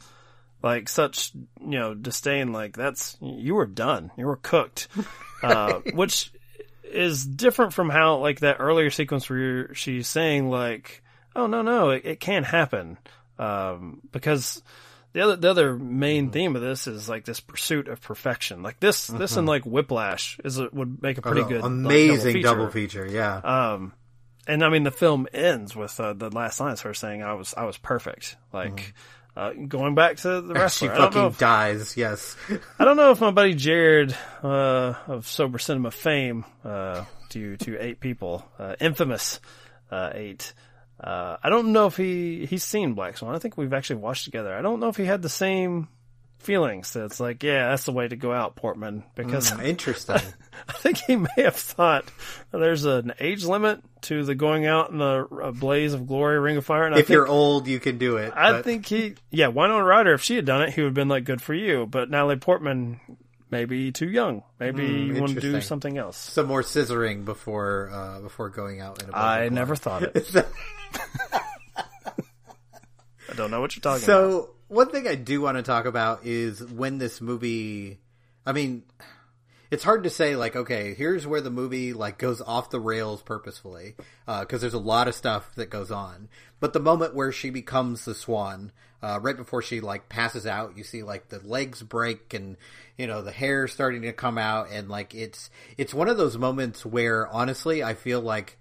like 0.63 0.89
such 0.89 1.31
you 1.33 1.79
know 1.79 1.93
disdain. 1.93 2.51
Like 2.51 2.75
that's 2.75 3.17
you 3.21 3.55
were 3.55 3.65
done. 3.65 4.11
You 4.17 4.25
were 4.25 4.37
cooked, 4.37 4.87
uh, 5.43 5.79
which 5.93 6.31
is 6.83 7.25
different 7.25 7.73
from 7.73 7.89
how 7.89 8.17
like 8.17 8.39
that 8.39 8.57
earlier 8.59 8.89
sequence 8.89 9.29
where 9.29 9.39
you're, 9.39 9.75
she's 9.75 10.07
saying 10.07 10.49
like, 10.49 11.03
"Oh 11.35 11.47
no, 11.47 11.61
no, 11.61 11.91
it, 11.91 12.05
it 12.05 12.19
can't 12.19 12.45
happen," 12.45 12.97
um, 13.39 14.01
because. 14.11 14.61
The 15.13 15.23
other, 15.23 15.35
the 15.37 15.49
other 15.49 15.75
main 15.75 16.29
theme 16.29 16.55
of 16.55 16.61
this 16.61 16.85
is 16.85 17.09
like 17.09 17.25
this 17.25 17.39
pursuit 17.39 17.87
of 17.87 18.01
perfection. 18.01 18.61
Like 18.61 18.79
this, 18.79 19.07
this 19.07 19.35
and 19.35 19.47
like 19.47 19.63
Whiplash 19.63 20.37
is 20.43 20.59
a, 20.59 20.69
would 20.71 21.01
make 21.01 21.17
a 21.17 21.23
pretty 21.23 21.41
good, 21.41 21.61
like, 21.61 21.71
amazing 21.71 22.41
double 22.43 22.65
double 22.65 22.71
feature. 22.71 23.07
Yeah. 23.09 23.37
um, 23.37 23.93
and 24.47 24.63
I 24.63 24.69
mean, 24.69 24.83
the 24.83 24.91
film 24.91 25.27
ends 25.33 25.75
with 25.75 25.99
uh, 25.99 26.13
the 26.13 26.29
last 26.29 26.59
line 26.59 26.73
is 26.73 26.81
her 26.81 26.93
saying, 26.93 27.23
"I 27.23 27.33
was, 27.33 27.55
I 27.55 27.65
was 27.65 27.77
perfect." 27.77 28.35
Like 28.53 28.93
uh, 29.37 29.53
going 29.67 29.93
back 29.93 30.17
to 30.17 30.41
the 30.41 30.53
she 30.55 30.59
wrestler. 30.59 30.91
I 30.91 30.97
fucking 30.97 31.25
if, 31.25 31.37
dies. 31.37 31.95
Yes. 31.95 32.35
I 32.79 32.85
don't 32.85 32.97
know 32.97 33.11
if 33.11 33.21
my 33.21 33.31
buddy 33.31 33.53
Jared 33.53 34.15
uh, 34.43 34.95
of 35.07 35.27
Sober 35.27 35.59
Cinema 35.59 35.91
fame, 35.91 36.43
uh, 36.65 37.05
to 37.29 37.57
to 37.57 37.77
eight 37.79 37.99
people, 37.99 38.43
uh, 38.57 38.75
infamous 38.79 39.39
uh, 39.91 40.11
eight. 40.13 40.53
Uh, 40.99 41.37
I 41.43 41.49
don't 41.49 41.71
know 41.71 41.85
if 41.85 41.97
he 41.97 42.45
he's 42.45 42.63
seen 42.63 42.93
Black 42.93 43.17
Swan. 43.17 43.35
I 43.35 43.39
think 43.39 43.57
we've 43.57 43.73
actually 43.73 43.97
watched 43.97 44.25
together. 44.25 44.55
I 44.55 44.61
don't 44.61 44.79
know 44.79 44.89
if 44.89 44.97
he 44.97 45.05
had 45.05 45.21
the 45.21 45.29
same 45.29 45.87
feelings. 46.39 46.93
That 46.93 47.05
it's 47.05 47.19
like, 47.19 47.43
yeah, 47.43 47.69
that's 47.69 47.83
the 47.83 47.91
way 47.91 48.07
to 48.07 48.15
go 48.15 48.31
out, 48.31 48.55
Portman, 48.55 49.03
because 49.15 49.51
Interesting. 49.59 50.15
I 50.67 50.73
think 50.73 50.97
he 50.97 51.15
may 51.15 51.27
have 51.37 51.55
thought 51.55 52.05
there's 52.51 52.85
an 52.85 53.13
age 53.19 53.43
limit 53.45 53.81
to 54.03 54.23
the 54.23 54.33
going 54.35 54.65
out 54.65 54.89
in 54.89 54.97
the 54.97 55.27
uh, 55.43 55.51
blaze 55.51 55.93
of 55.93 56.07
glory, 56.07 56.39
ring 56.39 56.57
of 56.57 56.65
fire. 56.65 56.85
And 56.85 56.95
I 56.95 56.99
if 56.99 57.07
think, 57.07 57.15
you're 57.15 57.27
old, 57.27 57.67
you 57.67 57.79
can 57.79 57.97
do 57.97 58.17
it. 58.17 58.33
I 58.35 58.53
but- 58.53 58.65
think 58.65 58.85
he, 58.87 59.15
yeah, 59.29 59.47
Winona 59.47 59.83
Ryder, 59.83 60.13
if 60.13 60.21
she 60.23 60.35
had 60.35 60.45
done 60.45 60.61
it, 60.63 60.73
he 60.73 60.81
would 60.81 60.87
have 60.89 60.93
been 60.95 61.09
like, 61.09 61.25
good 61.25 61.41
for 61.41 61.53
you. 61.53 61.85
But 61.85 62.09
Natalie 62.09 62.37
Portman, 62.37 62.99
maybe 63.51 63.91
too 63.91 64.09
young. 64.09 64.43
Maybe 64.59 64.85
you 64.85 65.19
want 65.21 65.33
to 65.35 65.41
do 65.41 65.61
something 65.61 65.97
else. 65.97 66.17
some 66.17 66.47
more 66.47 66.61
scissoring 66.63 67.23
before 67.25 67.89
uh, 67.93 68.19
before 68.21 68.49
going 68.49 68.81
out. 68.81 69.03
In 69.03 69.09
a 69.09 69.15
I 69.15 69.49
never 69.49 69.75
thought 69.75 70.03
it. 70.03 70.35
I 73.29 73.33
don't 73.35 73.51
know 73.51 73.59
what 73.61 73.75
you're 73.75 73.81
talking 73.81 74.03
about. 74.03 74.21
So 74.21 74.49
one 74.67 74.89
thing 74.89 75.07
I 75.07 75.15
do 75.15 75.41
want 75.41 75.57
to 75.57 75.63
talk 75.63 75.85
about 75.85 76.25
is 76.25 76.63
when 76.63 76.97
this 76.97 77.21
movie. 77.21 77.99
I 78.45 78.53
mean, 78.53 78.83
it's 79.69 79.83
hard 79.83 80.03
to 80.03 80.09
say 80.09 80.35
like, 80.35 80.55
okay, 80.55 80.93
here's 80.93 81.27
where 81.27 81.41
the 81.41 81.49
movie 81.49 81.93
like 81.93 82.17
goes 82.17 82.41
off 82.41 82.69
the 82.69 82.79
rails 82.79 83.21
purposefully 83.21 83.95
because 84.25 84.61
there's 84.61 84.73
a 84.73 84.79
lot 84.79 85.07
of 85.07 85.15
stuff 85.15 85.53
that 85.55 85.69
goes 85.69 85.91
on. 85.91 86.29
But 86.59 86.73
the 86.73 86.79
moment 86.79 87.15
where 87.15 87.31
she 87.31 87.49
becomes 87.49 88.05
the 88.05 88.15
swan, 88.15 88.71
uh, 89.01 89.19
right 89.21 89.37
before 89.37 89.61
she 89.61 89.79
like 89.81 90.09
passes 90.09 90.47
out, 90.47 90.77
you 90.77 90.83
see 90.83 91.03
like 91.03 91.29
the 91.29 91.39
legs 91.39 91.83
break 91.83 92.33
and 92.33 92.57
you 92.97 93.07
know 93.07 93.21
the 93.21 93.31
hair 93.31 93.67
starting 93.67 94.01
to 94.03 94.13
come 94.13 94.37
out, 94.37 94.69
and 94.71 94.89
like 94.89 95.13
it's 95.13 95.49
it's 95.77 95.93
one 95.93 96.07
of 96.07 96.17
those 96.17 96.37
moments 96.37 96.85
where 96.85 97.27
honestly 97.27 97.83
I 97.83 97.93
feel 97.93 98.21
like 98.21 98.57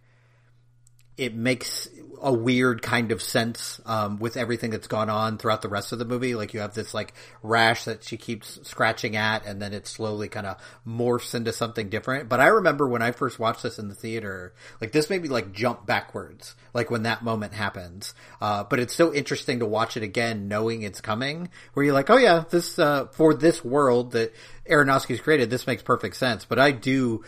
it 1.16 1.34
makes 1.34 1.88
a 2.20 2.32
weird 2.32 2.82
kind 2.82 3.12
of 3.12 3.22
sense 3.22 3.80
um, 3.86 4.18
with 4.18 4.36
everything 4.36 4.70
that's 4.70 4.86
gone 4.86 5.10
on 5.10 5.38
throughout 5.38 5.62
the 5.62 5.68
rest 5.68 5.92
of 5.92 5.98
the 5.98 6.04
movie. 6.04 6.34
Like 6.34 6.54
you 6.54 6.60
have 6.60 6.74
this 6.74 6.94
like 6.94 7.14
rash 7.42 7.84
that 7.84 8.04
she 8.04 8.16
keeps 8.16 8.58
scratching 8.66 9.16
at, 9.16 9.46
and 9.46 9.60
then 9.60 9.72
it 9.72 9.86
slowly 9.86 10.28
kind 10.28 10.46
of 10.46 10.56
morphs 10.86 11.34
into 11.34 11.52
something 11.52 11.88
different. 11.88 12.28
But 12.28 12.40
I 12.40 12.48
remember 12.48 12.88
when 12.88 13.02
I 13.02 13.12
first 13.12 13.38
watched 13.38 13.62
this 13.62 13.78
in 13.78 13.88
the 13.88 13.94
theater, 13.94 14.54
like 14.80 14.92
this 14.92 15.10
made 15.10 15.22
me 15.22 15.28
like 15.28 15.52
jump 15.52 15.86
backwards, 15.86 16.54
like 16.74 16.90
when 16.90 17.04
that 17.04 17.22
moment 17.22 17.54
happens. 17.54 18.14
Uh, 18.40 18.64
but 18.64 18.78
it's 18.80 18.94
so 18.94 19.12
interesting 19.14 19.60
to 19.60 19.66
watch 19.66 19.96
it 19.96 20.02
again, 20.02 20.48
knowing 20.48 20.82
it's 20.82 21.00
coming, 21.00 21.50
where 21.74 21.84
you're 21.84 21.94
like, 21.94 22.10
oh 22.10 22.18
yeah, 22.18 22.44
this 22.50 22.78
uh, 22.78 23.06
for 23.06 23.34
this 23.34 23.64
world 23.64 24.12
that 24.12 24.34
Aronofsky's 24.68 25.20
created, 25.20 25.50
this 25.50 25.66
makes 25.66 25.82
perfect 25.82 26.16
sense. 26.16 26.44
But 26.44 26.58
I 26.58 26.72
do 26.72 27.24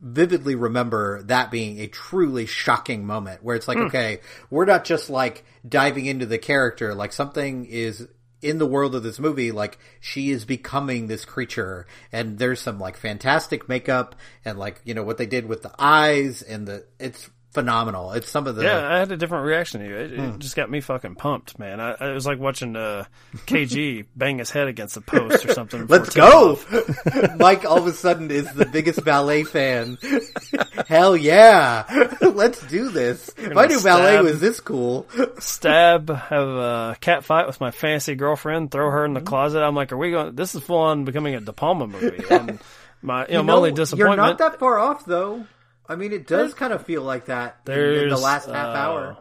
vividly 0.00 0.54
remember 0.54 1.22
that 1.24 1.50
being 1.50 1.80
a 1.80 1.86
truly 1.86 2.46
shocking 2.46 3.04
moment 3.04 3.42
where 3.42 3.56
it's 3.56 3.68
like, 3.68 3.78
hmm. 3.78 3.84
okay, 3.84 4.20
we're 4.50 4.64
not 4.64 4.84
just 4.84 5.10
like 5.10 5.44
diving 5.68 6.06
into 6.06 6.26
the 6.26 6.38
character, 6.38 6.94
like 6.94 7.12
something 7.12 7.66
is 7.66 8.06
in 8.40 8.58
the 8.58 8.66
world 8.66 8.94
of 8.94 9.02
this 9.02 9.18
movie, 9.18 9.50
like 9.50 9.78
she 10.00 10.30
is 10.30 10.44
becoming 10.44 11.06
this 11.06 11.24
creature. 11.24 11.86
And 12.12 12.38
there's 12.38 12.60
some 12.60 12.78
like 12.78 12.96
fantastic 12.96 13.68
makeup 13.68 14.14
and 14.44 14.58
like, 14.58 14.80
you 14.84 14.94
know, 14.94 15.02
what 15.02 15.18
they 15.18 15.26
did 15.26 15.46
with 15.46 15.62
the 15.62 15.74
eyes 15.78 16.42
and 16.42 16.66
the, 16.66 16.84
it's 17.00 17.28
phenomenal. 17.50 18.12
It's 18.12 18.28
some 18.30 18.46
of 18.46 18.56
the, 18.56 18.62
Yeah, 18.64 18.86
I 18.86 18.98
had 18.98 19.10
a 19.10 19.16
different 19.16 19.46
reaction 19.46 19.80
to 19.80 19.86
you. 19.86 19.96
It, 19.96 20.10
Hmm. 20.12 20.24
it 20.34 20.38
just 20.38 20.54
got 20.56 20.70
me 20.70 20.80
fucking 20.80 21.14
pumped, 21.16 21.58
man. 21.58 21.80
I, 21.80 21.92
it 22.10 22.14
was 22.14 22.26
like 22.26 22.38
watching 22.38 22.76
uh, 22.76 23.04
KG 23.46 24.04
bang 24.16 24.38
his 24.38 24.50
head 24.50 24.68
against 24.68 24.94
the 24.94 25.00
post 25.00 25.44
or 25.46 25.54
something. 25.54 25.86
Let's 25.86 26.14
go! 26.14 26.58
Mike 27.38 27.64
all 27.64 27.78
of 27.78 27.86
a 27.86 27.92
sudden 27.92 28.30
is 28.30 28.52
the 28.52 28.66
biggest 28.66 29.04
ballet 29.04 29.44
fan. 29.44 29.98
Hell 30.88 31.16
yeah! 31.16 31.84
Let's 32.20 32.64
do 32.66 32.90
this. 32.90 33.30
If 33.36 33.56
I 33.56 33.66
knew 33.66 33.80
ballet 33.82 34.20
was 34.22 34.40
this 34.40 34.60
cool. 34.60 35.06
Stab, 35.38 36.08
have 36.10 36.48
a 36.48 36.96
cat 37.00 37.24
fight 37.24 37.46
with 37.46 37.60
my 37.60 37.70
fancy 37.70 38.14
girlfriend, 38.14 38.70
throw 38.70 38.90
her 38.90 39.04
in 39.04 39.12
Mm-hmm. 39.14 39.24
the 39.24 39.28
closet. 39.28 39.62
I'm 39.62 39.74
like, 39.74 39.90
are 39.92 39.96
we 39.96 40.10
going? 40.10 40.34
This 40.34 40.54
is 40.54 40.62
full 40.62 40.78
on 40.78 41.04
becoming 41.04 41.34
a 41.34 41.40
De 41.40 41.52
Palma 41.52 41.86
movie. 41.86 42.22
And 42.30 42.58
my, 43.02 43.22
you 43.26 43.32
know, 43.34 43.38
You 43.38 43.42
my 43.44 43.52
know, 43.52 43.56
only 43.66 43.84
You're 43.96 44.16
not 44.16 44.38
that 44.38 44.58
far 44.58 44.78
off 44.78 45.04
though. 45.06 45.46
I 45.88 45.96
mean, 45.96 46.12
it 46.12 46.26
does 46.26 46.54
kind 46.54 46.72
of 46.72 46.84
feel 46.84 47.02
like 47.02 47.26
that 47.26 47.60
in, 47.66 47.72
in 47.72 48.08
the 48.10 48.16
last 48.16 48.46
half 48.48 48.74
uh, 48.74 48.78
hour. 48.78 49.16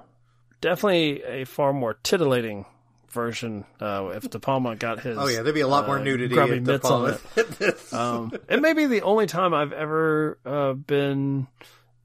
definitely 0.62 1.24
a 1.24 1.46
far 1.46 1.72
more 1.74 1.94
titillating 1.94 2.66
version. 3.10 3.66
Uh, 3.80 4.12
if 4.16 4.30
De 4.30 4.40
Palma 4.40 4.76
got 4.76 5.00
his, 5.00 5.18
Oh 5.18 5.28
yeah, 5.28 5.42
there'd 5.42 5.56
be 5.56 5.62
a 5.62 5.68
lot 5.68 5.88
more 5.88 6.00
uh, 6.00 6.04
nudity. 6.04 6.34
grubby 6.36 6.58
if 6.58 6.66
the 6.66 6.72
mitts 6.74 6.86
on 6.86 7.18
it. 7.38 7.78
Um, 7.94 8.32
it 8.50 8.62
may 8.62 8.74
be 8.74 8.86
the 8.86 9.02
only 9.04 9.28
time 9.28 9.54
I've 9.54 9.72
ever 9.74 10.38
uh, 10.46 10.74
been 10.74 11.48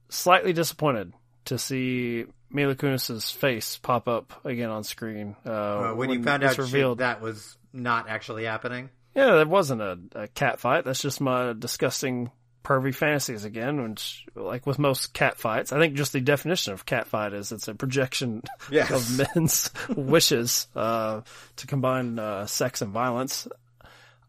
slightly 0.09 0.53
disappointed 0.53 1.13
to 1.47 1.59
see 1.59 2.27
Mila 2.51 2.77
Kunis's 2.77 3.31
face 3.31 3.79
pop 3.79 4.07
up 4.09 4.45
again 4.45 4.71
on 4.71 4.85
screen. 4.85 5.35
Uh, 5.45 5.51
Uh, 5.51 5.95
when, 5.95 6.11
you 6.11 6.23
found 6.23 6.45
out 6.45 6.51
it's 6.51 6.57
she, 6.57 6.63
revealed, 6.63 6.99
that 6.99 7.21
was 7.21 7.57
not 7.73 8.09
actually 8.09 8.45
happening. 8.45 8.91
yeah, 9.15 9.37
that 9.37 9.49
wasn't 9.49 9.81
a, 9.83 9.99
a 10.15 10.29
cat 10.29 10.61
fight. 10.61 10.85
That's 10.85 11.03
just 11.03 11.21
my 11.21 11.53
disgusting 11.53 12.31
pervy 12.63 12.95
fantasies 12.95 13.45
again. 13.45 13.83
Which, 13.91 14.27
like 14.35 14.67
with 14.67 14.79
most 14.79 15.13
cat 15.13 15.37
fights, 15.39 15.73
I 15.73 15.79
think 15.79 15.95
just 15.95 16.13
the 16.13 16.21
definition 16.21 16.73
of 16.73 16.87
cat 16.87 17.07
fight 17.07 17.33
is 17.33 17.53
it's 17.53 17.69
a 17.69 17.75
projection 17.75 18.43
Yes. 18.71 18.91
of 18.91 19.29
men's 19.37 19.71
wishes 19.97 20.67
uh, 20.75 21.23
to 21.57 21.67
combine 21.67 22.19
uh, 22.19 22.47
sex 22.47 22.83
and 22.83 22.93
violence. 22.93 23.47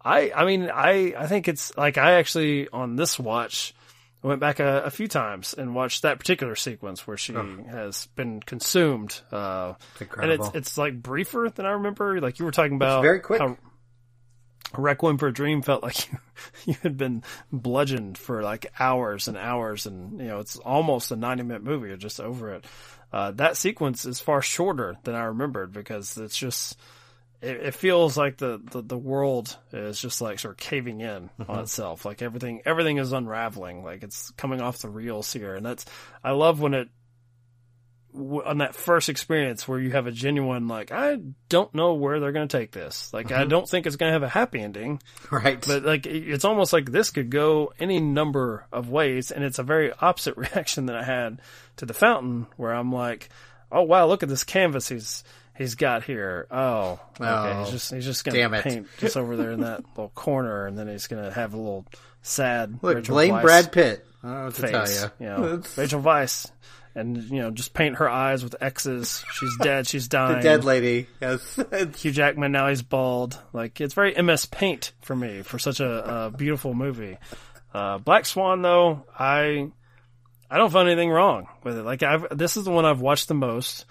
I, 0.05 0.31
I 0.35 0.45
mean, 0.45 0.69
I, 0.73 1.13
I 1.17 1.27
think 1.27 1.47
it's 1.47 1.75
like 1.77 1.97
I 1.97 2.13
actually 2.15 2.67
on 2.69 2.95
this 2.97 3.17
watch 3.17 3.73
went 4.21 4.39
back 4.39 4.59
a, 4.59 4.83
a 4.83 4.89
few 4.89 5.07
times 5.07 5.53
and 5.53 5.75
watched 5.75 6.01
that 6.01 6.17
particular 6.17 6.55
sequence 6.55 7.05
where 7.05 7.17
she 7.17 7.33
has 7.33 8.07
been 8.15 8.39
consumed. 8.41 9.19
Uh, 9.31 9.73
and 10.17 10.31
it's 10.31 10.49
it's 10.53 10.77
like 10.77 11.01
briefer 11.01 11.49
than 11.53 11.65
I 11.65 11.71
remember. 11.71 12.19
Like 12.21 12.39
you 12.39 12.45
were 12.45 12.51
talking 12.51 12.75
about, 12.75 13.01
very 13.01 13.19
quick. 13.19 13.39
How 13.39 13.57
Requiem 14.77 15.17
for 15.17 15.27
a 15.27 15.33
Dream 15.33 15.61
felt 15.61 15.83
like 15.83 16.11
you, 16.11 16.19
you 16.65 16.75
had 16.83 16.97
been 16.97 17.23
bludgeoned 17.51 18.17
for 18.17 18.41
like 18.41 18.71
hours 18.79 19.27
and 19.27 19.37
hours, 19.37 19.85
and 19.85 20.19
you 20.19 20.27
know 20.27 20.39
it's 20.39 20.57
almost 20.57 21.11
a 21.11 21.15
ninety 21.15 21.43
minute 21.43 21.63
movie. 21.63 21.89
You're 21.89 21.97
just 21.97 22.19
over 22.19 22.53
it. 22.53 22.65
Uh, 23.11 23.31
that 23.31 23.57
sequence 23.57 24.05
is 24.05 24.19
far 24.19 24.41
shorter 24.41 24.97
than 25.03 25.13
I 25.13 25.25
remembered 25.25 25.71
because 25.71 26.17
it's 26.17 26.35
just 26.35 26.77
it, 27.43 27.57
it 27.57 27.75
feels 27.75 28.17
like 28.17 28.37
the, 28.37 28.59
the, 28.71 28.81
the 28.81 28.97
world 28.97 29.55
is 29.71 29.99
just 29.99 30.21
like 30.21 30.39
sort 30.39 30.53
of 30.53 30.57
caving 30.57 31.01
in 31.01 31.29
on 31.47 31.59
itself. 31.59 32.05
Like 32.05 32.21
everything 32.21 32.61
everything 32.65 32.97
is 32.97 33.11
unraveling. 33.11 33.83
Like 33.83 34.03
it's 34.03 34.31
coming 34.31 34.61
off 34.61 34.79
the 34.79 34.89
reels 34.89 35.31
here, 35.31 35.55
and 35.55 35.65
that's 35.65 35.85
I 36.23 36.31
love 36.31 36.59
when 36.59 36.73
it 36.73 36.89
on 38.15 38.59
that 38.59 38.75
first 38.75 39.09
experience 39.09 39.67
where 39.67 39.79
you 39.79 39.91
have 39.91 40.07
a 40.07 40.11
genuine 40.11 40.67
like 40.67 40.91
I 40.91 41.17
don't 41.49 41.73
know 41.73 41.95
where 41.95 42.19
they're 42.19 42.31
going 42.31 42.47
to 42.47 42.57
take 42.57 42.71
this. 42.71 43.13
Like 43.13 43.31
I 43.31 43.41
mm-hmm. 43.41 43.49
don't 43.49 43.67
think 43.67 43.85
it's 43.85 43.95
going 43.95 44.09
to 44.09 44.13
have 44.13 44.23
a 44.23 44.29
happy 44.29 44.61
ending, 44.61 45.01
right. 45.31 45.63
but 45.65 45.83
like 45.83 46.05
it's 46.05 46.45
almost 46.45 46.73
like 46.73 46.91
this 46.91 47.11
could 47.11 47.29
go 47.29 47.73
any 47.79 47.99
number 47.99 48.65
of 48.71 48.89
ways, 48.89 49.31
and 49.31 49.43
it's 49.43 49.59
a 49.59 49.63
very 49.63 49.91
opposite 49.99 50.37
reaction 50.37 50.87
that 50.87 50.95
I 50.95 51.03
had 51.03 51.41
to 51.77 51.85
the 51.85 51.93
fountain, 51.93 52.47
where 52.57 52.73
I'm 52.73 52.91
like, 52.91 53.29
oh 53.71 53.83
wow, 53.83 54.05
look 54.07 54.23
at 54.23 54.29
this 54.29 54.43
canvas 54.43 54.87
he's 54.87 55.23
he's 55.57 55.75
got 55.75 56.03
here. 56.03 56.47
Oh, 56.51 56.99
okay, 57.19 57.29
Oh, 57.29 57.63
he's 57.63 57.71
just 57.71 57.93
he's 57.93 58.05
just 58.05 58.23
going 58.25 58.35
damn 58.35 58.51
to 58.51 58.57
it. 58.57 58.63
paint 58.63 58.87
just 58.99 59.17
over 59.17 59.35
there 59.35 59.51
in 59.51 59.61
that 59.61 59.83
little 59.95 60.11
corner, 60.15 60.67
and 60.67 60.77
then 60.77 60.87
he's 60.87 61.07
going 61.07 61.23
to 61.23 61.31
have 61.31 61.53
a 61.53 61.57
little 61.57 61.85
sad 62.21 62.79
Look, 62.81 62.95
Rachel 62.95 63.15
blame 63.15 63.33
Weisz 63.33 63.41
Brad 63.41 63.71
Pitt. 63.71 64.05
I 64.23 64.27
don't 64.27 64.35
know 64.37 64.45
what 64.45 64.55
to 64.55 64.61
face. 64.61 64.71
tell 64.71 65.11
you. 65.19 65.25
You 65.25 65.29
know, 65.29 65.61
Rachel 65.77 66.01
Weisz. 66.01 66.51
And 66.95 67.17
you 67.23 67.39
know, 67.41 67.49
just 67.49 67.73
paint 67.73 67.95
her 67.95 68.07
eyes 68.07 68.43
with 68.43 68.55
X's. 68.61 69.25
She's 69.33 69.57
dead. 69.61 69.87
She's 69.87 70.07
dying. 70.09 70.35
The 70.37 70.41
dead 70.43 70.63
lady. 70.63 71.07
Yes. 71.19 71.59
Hugh 71.97 72.11
Jackman 72.11 72.51
now 72.51 72.67
he's 72.69 72.83
bald. 72.83 73.39
Like 73.51 73.81
it's 73.81 73.93
very 73.95 74.13
MS 74.21 74.45
Paint 74.45 74.91
for 75.01 75.15
me 75.15 75.41
for 75.41 75.57
such 75.57 75.79
a, 75.79 76.25
a 76.25 76.29
beautiful 76.31 76.73
movie. 76.75 77.17
Uh, 77.73 77.97
Black 77.97 78.25
Swan 78.27 78.61
though, 78.61 79.05
I 79.17 79.69
I 80.51 80.57
don't 80.57 80.69
find 80.71 80.87
anything 80.87 81.09
wrong 81.09 81.47
with 81.63 81.77
it. 81.79 81.83
Like 81.83 82.03
I've 82.03 82.37
this 82.37 82.57
is 82.57 82.63
the 82.65 82.71
one 82.71 82.85
I've 82.85 83.01
watched 83.01 83.27
the 83.27 83.33
most. 83.33 83.85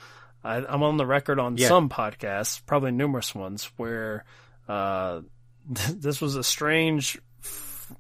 I, 0.45 0.57
I'm 0.59 0.83
on 0.85 0.97
the 0.97 1.07
record 1.07 1.39
on 1.41 1.57
Yeah. 1.57 1.67
some 1.69 1.89
podcasts, 1.89 2.65
probably 2.65 2.93
numerous 2.93 3.35
ones, 3.35 3.69
where 3.77 4.25
uh, 4.69 5.23
this 5.69 6.21
was 6.21 6.37
a 6.37 6.45
strange 6.45 7.19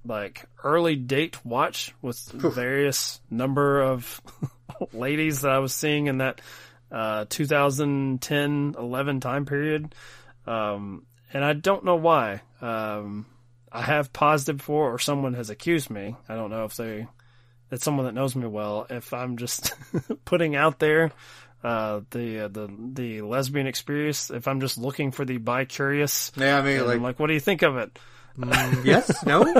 like 0.04 0.44
early 0.64 0.96
date 0.96 1.44
watch 1.44 1.92
with 2.00 2.18
various 2.32 3.20
number 3.30 3.82
of 3.82 4.20
ladies 4.92 5.42
that 5.42 5.51
I 5.51 5.59
was 5.59 5.75
seeing 5.75 6.07
in 6.07 6.18
that 6.18 6.40
uh, 6.90 7.25
2010 7.29 8.75
11 8.79 9.21
time 9.21 9.47
period. 9.47 9.95
Um, 10.47 11.07
and 11.33 11.45
I 11.45 11.53
don't 11.55 11.85
know 11.85 11.97
why. 11.97 12.42
Um, 12.61 13.27
I 13.71 13.83
have 13.83 14.12
paused 14.12 14.49
it 14.49 14.59
before, 14.59 14.92
or 14.92 14.99
someone 14.99 15.35
has 15.35 15.49
accused 15.51 15.88
me. 15.90 16.14
I 16.29 16.35
don't 16.35 16.51
know 16.51 16.64
if 16.64 16.77
they, 16.77 17.07
it's 17.71 17.85
someone 17.85 18.05
that 18.07 18.12
knows 18.12 18.37
me 18.37 18.47
well. 18.47 18.87
If 18.90 19.14
I'm 19.14 19.38
just 19.38 19.73
putting 20.27 20.55
out 20.55 20.79
there 20.79 21.12
uh, 21.64 22.01
the 22.11 22.40
uh, 22.40 22.49
the 22.49 22.68
the 22.92 23.23
lesbian 23.23 23.66
experience, 23.66 24.31
if 24.31 24.47
I'm 24.47 24.61
just 24.61 24.77
looking 24.77 25.11
for 25.11 25.25
the 25.25 25.38
bi 25.38 25.64
curious, 25.64 26.33
yeah, 26.37 26.59
I 26.59 26.62
mean, 26.62 26.85
like, 26.85 26.97
I'm 26.97 27.03
like, 27.03 27.18
what 27.18 27.29
do 27.29 27.35
you 27.35 27.40
think 27.40 27.62
of 27.62 27.77
it? 27.79 27.99
yes, 28.85 29.25
no, 29.25 29.42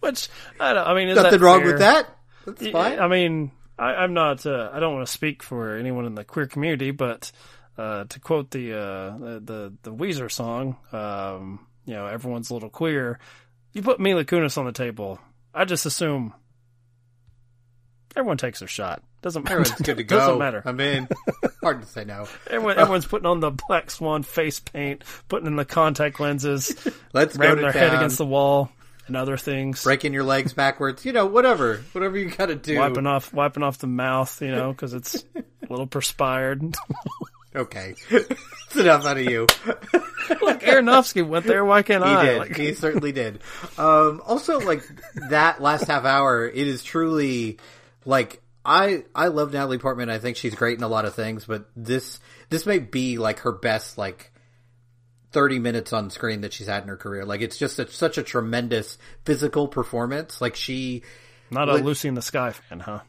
Which 0.00 0.28
I 0.58 0.72
don't. 0.72 0.86
I 0.86 0.94
mean, 0.94 1.08
is 1.08 1.16
nothing 1.16 1.40
wrong 1.40 1.64
with 1.64 1.78
that. 1.78 2.17
That's 2.56 2.70
fine. 2.72 2.98
I 3.00 3.08
mean, 3.08 3.50
I, 3.78 3.94
I'm 3.94 4.14
not. 4.14 4.44
Uh, 4.46 4.70
I 4.72 4.80
don't 4.80 4.94
want 4.94 5.06
to 5.06 5.12
speak 5.12 5.42
for 5.42 5.76
anyone 5.76 6.04
in 6.04 6.14
the 6.14 6.24
queer 6.24 6.46
community, 6.46 6.90
but 6.90 7.30
uh, 7.76 8.04
to 8.04 8.20
quote 8.20 8.50
the, 8.50 8.72
uh, 8.74 9.18
the 9.18 9.40
the 9.44 9.72
the 9.82 9.94
Weezer 9.94 10.30
song, 10.30 10.76
um, 10.92 11.66
you 11.84 11.94
know, 11.94 12.06
everyone's 12.06 12.50
a 12.50 12.54
little 12.54 12.70
queer. 12.70 13.18
You 13.72 13.82
put 13.82 14.00
Mila 14.00 14.24
Kunis 14.24 14.58
on 14.58 14.64
the 14.66 14.72
table, 14.72 15.20
I 15.54 15.64
just 15.64 15.86
assume 15.86 16.34
everyone 18.16 18.36
takes 18.36 18.58
their 18.60 18.68
shot. 18.68 19.02
Doesn't 19.20 19.44
matter. 19.44 19.60
Everyone's 19.60 19.80
good 19.82 19.96
to 19.96 20.04
go. 20.04 20.16
Doesn't 20.18 20.38
matter. 20.38 20.62
I 20.64 20.72
mean, 20.72 21.08
hard 21.62 21.82
to 21.82 21.88
say 21.88 22.04
no. 22.04 22.26
Everyone, 22.48 22.78
everyone's 22.78 23.06
putting 23.06 23.26
on 23.26 23.40
the 23.40 23.50
black 23.50 23.90
swan 23.90 24.22
face 24.22 24.60
paint, 24.60 25.02
putting 25.28 25.46
in 25.48 25.56
the 25.56 25.64
contact 25.64 26.20
lenses, 26.20 26.74
Let's 27.12 27.36
go 27.36 27.42
ramming 27.42 27.56
to 27.56 27.62
their 27.62 27.72
town. 27.72 27.82
head 27.82 27.94
against 27.94 28.18
the 28.18 28.26
wall, 28.26 28.70
and 29.08 29.16
other 29.16 29.36
things. 29.36 29.82
breaking 29.82 30.12
your 30.14 30.24
legs 30.24 30.52
backwards. 30.52 31.04
You 31.04 31.12
know, 31.12 31.26
whatever, 31.26 31.78
whatever 31.92 32.16
you 32.16 32.30
got 32.30 32.46
to 32.46 32.54
do. 32.54 32.78
wiping 32.78 33.06
off 33.06 33.32
wiping 33.34 33.62
off 33.62 33.78
the 33.78 33.86
mouth, 33.88 34.40
you 34.40 34.50
know, 34.52 34.70
because 34.72 34.94
it's 34.94 35.24
a 35.36 35.42
little 35.68 35.86
perspired. 35.86 36.62
Okay, 37.56 37.94
it's 38.10 38.76
enough 38.76 39.06
out 39.06 39.16
of 39.16 39.24
you. 39.24 39.40
Look, 39.64 40.60
Aronofsky 40.60 41.26
went 41.26 41.46
there. 41.46 41.64
Why 41.64 41.82
can't 41.82 42.04
He 42.04 42.10
I? 42.10 42.24
did. 42.24 42.38
Like, 42.38 42.56
he 42.56 42.74
certainly 42.74 43.10
did. 43.10 43.40
Um, 43.78 44.20
also, 44.24 44.60
like 44.60 44.82
that 45.30 45.60
last 45.60 45.84
half 45.88 46.04
hour, 46.04 46.46
it 46.46 46.68
is 46.68 46.84
truly 46.84 47.58
like 48.04 48.42
I 48.66 49.04
I 49.14 49.28
love 49.28 49.54
Natalie 49.54 49.78
Portman. 49.78 50.10
I 50.10 50.18
think 50.18 50.36
she's 50.36 50.54
great 50.54 50.76
in 50.76 50.84
a 50.84 50.88
lot 50.88 51.06
of 51.06 51.14
things, 51.14 51.46
but 51.46 51.68
this 51.74 52.20
this 52.50 52.66
may 52.66 52.78
be 52.78 53.16
like 53.18 53.40
her 53.40 53.52
best 53.52 53.96
like. 53.96 54.30
30 55.38 55.60
minutes 55.60 55.92
on 55.92 56.10
screen 56.10 56.40
that 56.40 56.52
she's 56.52 56.66
had 56.66 56.82
in 56.82 56.88
her 56.88 56.96
career. 56.96 57.24
Like 57.24 57.42
it's 57.42 57.56
just 57.56 57.78
a, 57.78 57.88
such 57.88 58.18
a 58.18 58.24
tremendous 58.24 58.98
physical 59.24 59.68
performance. 59.68 60.40
Like 60.40 60.56
she 60.56 61.02
not 61.48 61.68
a 61.68 61.74
Like- 61.74 61.84
Lucy 61.84 62.08
in 62.08 62.14
the 62.14 62.22
Sky 62.22 62.50
fan, 62.50 62.80
huh? 62.80 63.02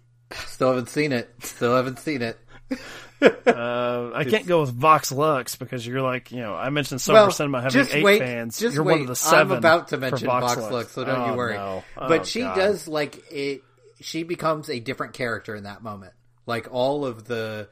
Still 0.45 0.69
haven't 0.69 0.89
seen 0.89 1.11
it. 1.11 1.27
Still 1.41 1.75
haven't 1.75 1.97
seen 1.97 2.21
it. 2.21 2.37
Uh, 3.21 4.11
I 4.15 4.23
can't 4.23 4.47
go 4.47 4.61
with 4.61 4.69
Vox 4.69 5.11
Lux 5.11 5.57
because 5.57 5.85
you're 5.85 6.01
like, 6.01 6.31
you 6.31 6.39
know, 6.39 6.55
I 6.55 6.69
mentioned 6.69 7.01
Silver 7.01 7.23
well, 7.23 7.31
Cinema 7.31 7.61
having 7.61 7.81
just 7.81 7.93
eight 7.93 8.01
wait, 8.01 8.19
fans. 8.19 8.57
Just 8.57 8.73
you're 8.73 8.83
wait. 8.85 8.93
one 8.93 9.01
of 9.01 9.07
the 9.07 9.15
7 9.17 9.51
I'm 9.51 9.57
about 9.57 9.89
to 9.89 9.97
mention 9.97 10.25
Vox, 10.27 10.45
Vox 10.45 10.61
Lux. 10.61 10.71
Lux, 10.71 10.91
so 10.93 11.03
don't 11.03 11.19
Oh, 11.19 11.31
you 11.31 11.33
worry. 11.35 11.55
no. 11.55 11.83
Oh, 11.97 12.07
but 12.07 12.25
she 12.25 12.39
God. 12.39 12.55
does 12.55 12.87
like 12.87 13.21
it. 13.29 13.61
She 13.99 14.23
becomes 14.23 14.69
a 14.69 14.79
different 14.79 15.11
character 15.13 15.53
in 15.53 15.63
that 15.63 15.83
moment. 15.83 16.13
Like 16.45 16.69
all 16.71 17.05
of 17.05 17.25
the, 17.25 17.67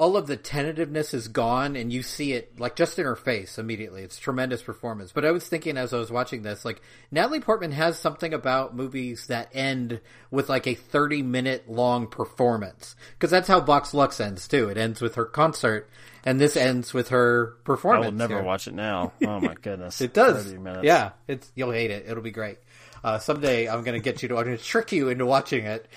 all 0.00 0.16
of 0.16 0.26
the 0.26 0.36
tentativeness 0.36 1.12
is 1.12 1.28
gone, 1.28 1.76
and 1.76 1.92
you 1.92 2.02
see 2.02 2.32
it 2.32 2.58
like 2.58 2.74
just 2.74 2.98
in 2.98 3.04
her 3.04 3.14
face 3.14 3.58
immediately. 3.58 4.02
It's 4.02 4.18
tremendous 4.18 4.62
performance. 4.62 5.12
But 5.12 5.26
I 5.26 5.30
was 5.30 5.46
thinking 5.46 5.76
as 5.76 5.92
I 5.92 5.98
was 5.98 6.10
watching 6.10 6.40
this, 6.40 6.64
like 6.64 6.80
Natalie 7.10 7.40
Portman 7.40 7.72
has 7.72 7.98
something 7.98 8.32
about 8.32 8.74
movies 8.74 9.26
that 9.26 9.50
end 9.52 10.00
with 10.30 10.48
like 10.48 10.66
a 10.66 10.74
30 10.74 11.22
minute 11.22 11.70
long 11.70 12.06
performance 12.06 12.96
because 13.12 13.30
that's 13.30 13.46
how 13.46 13.60
Vox 13.60 13.92
Lux 13.92 14.18
ends 14.20 14.48
too. 14.48 14.70
It 14.70 14.78
ends 14.78 15.02
with 15.02 15.16
her 15.16 15.26
concert. 15.26 15.90
And 16.24 16.40
this 16.40 16.56
ends 16.56 16.92
with 16.92 17.08
her 17.08 17.56
performance. 17.64 18.06
I 18.06 18.08
will 18.08 18.16
never 18.16 18.34
here. 18.36 18.42
watch 18.42 18.68
it 18.68 18.74
now. 18.74 19.12
Oh 19.22 19.40
my 19.40 19.54
goodness. 19.54 20.00
It 20.00 20.14
does. 20.14 20.46
30 20.46 20.58
minutes. 20.58 20.84
Yeah, 20.84 21.10
it's 21.28 21.50
you'll 21.54 21.72
hate 21.72 21.90
it. 21.90 22.06
It'll 22.08 22.22
be 22.22 22.30
great. 22.30 22.58
Uh, 23.02 23.18
someday 23.18 23.68
I'm 23.68 23.82
going 23.82 23.98
to 23.98 24.04
get 24.04 24.22
you 24.22 24.28
to 24.28 24.36
I'm 24.36 24.44
going 24.44 24.56
to 24.58 24.62
trick 24.62 24.92
you 24.92 25.08
into 25.08 25.24
watching 25.24 25.64
it 25.64 25.88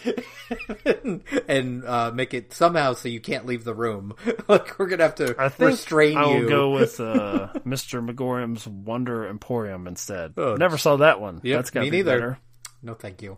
and, 0.86 1.22
and 1.48 1.86
uh, 1.86 2.12
make 2.14 2.34
it 2.34 2.54
somehow 2.54 2.94
so 2.94 3.10
you 3.10 3.20
can't 3.20 3.46
leave 3.46 3.64
the 3.64 3.74
room. 3.74 4.16
like 4.48 4.80
we're 4.80 4.88
going 4.88 5.00
to 5.00 5.06
have 5.06 5.16
to 5.16 5.34
think 5.50 5.60
restrain 5.60 6.18
I 6.18 6.26
will 6.26 6.40
you. 6.42 6.50
go 6.50 6.70
with 6.76 7.00
uh, 7.00 7.50
Mr. 7.66 8.04
Magorium's 8.04 8.66
Wonder 8.68 9.28
Emporium 9.28 9.88
instead. 9.88 10.34
Oh, 10.38 10.56
Never 10.56 10.78
saw 10.78 10.98
that 10.98 11.20
one. 11.20 11.42
Yep, 11.44 11.58
That's 11.58 11.70
got 11.72 11.80
to 11.82 11.92
be 11.92 11.98
neither. 11.98 12.20
better. 12.20 12.40
No, 12.82 12.94
thank 12.94 13.22
you. 13.22 13.38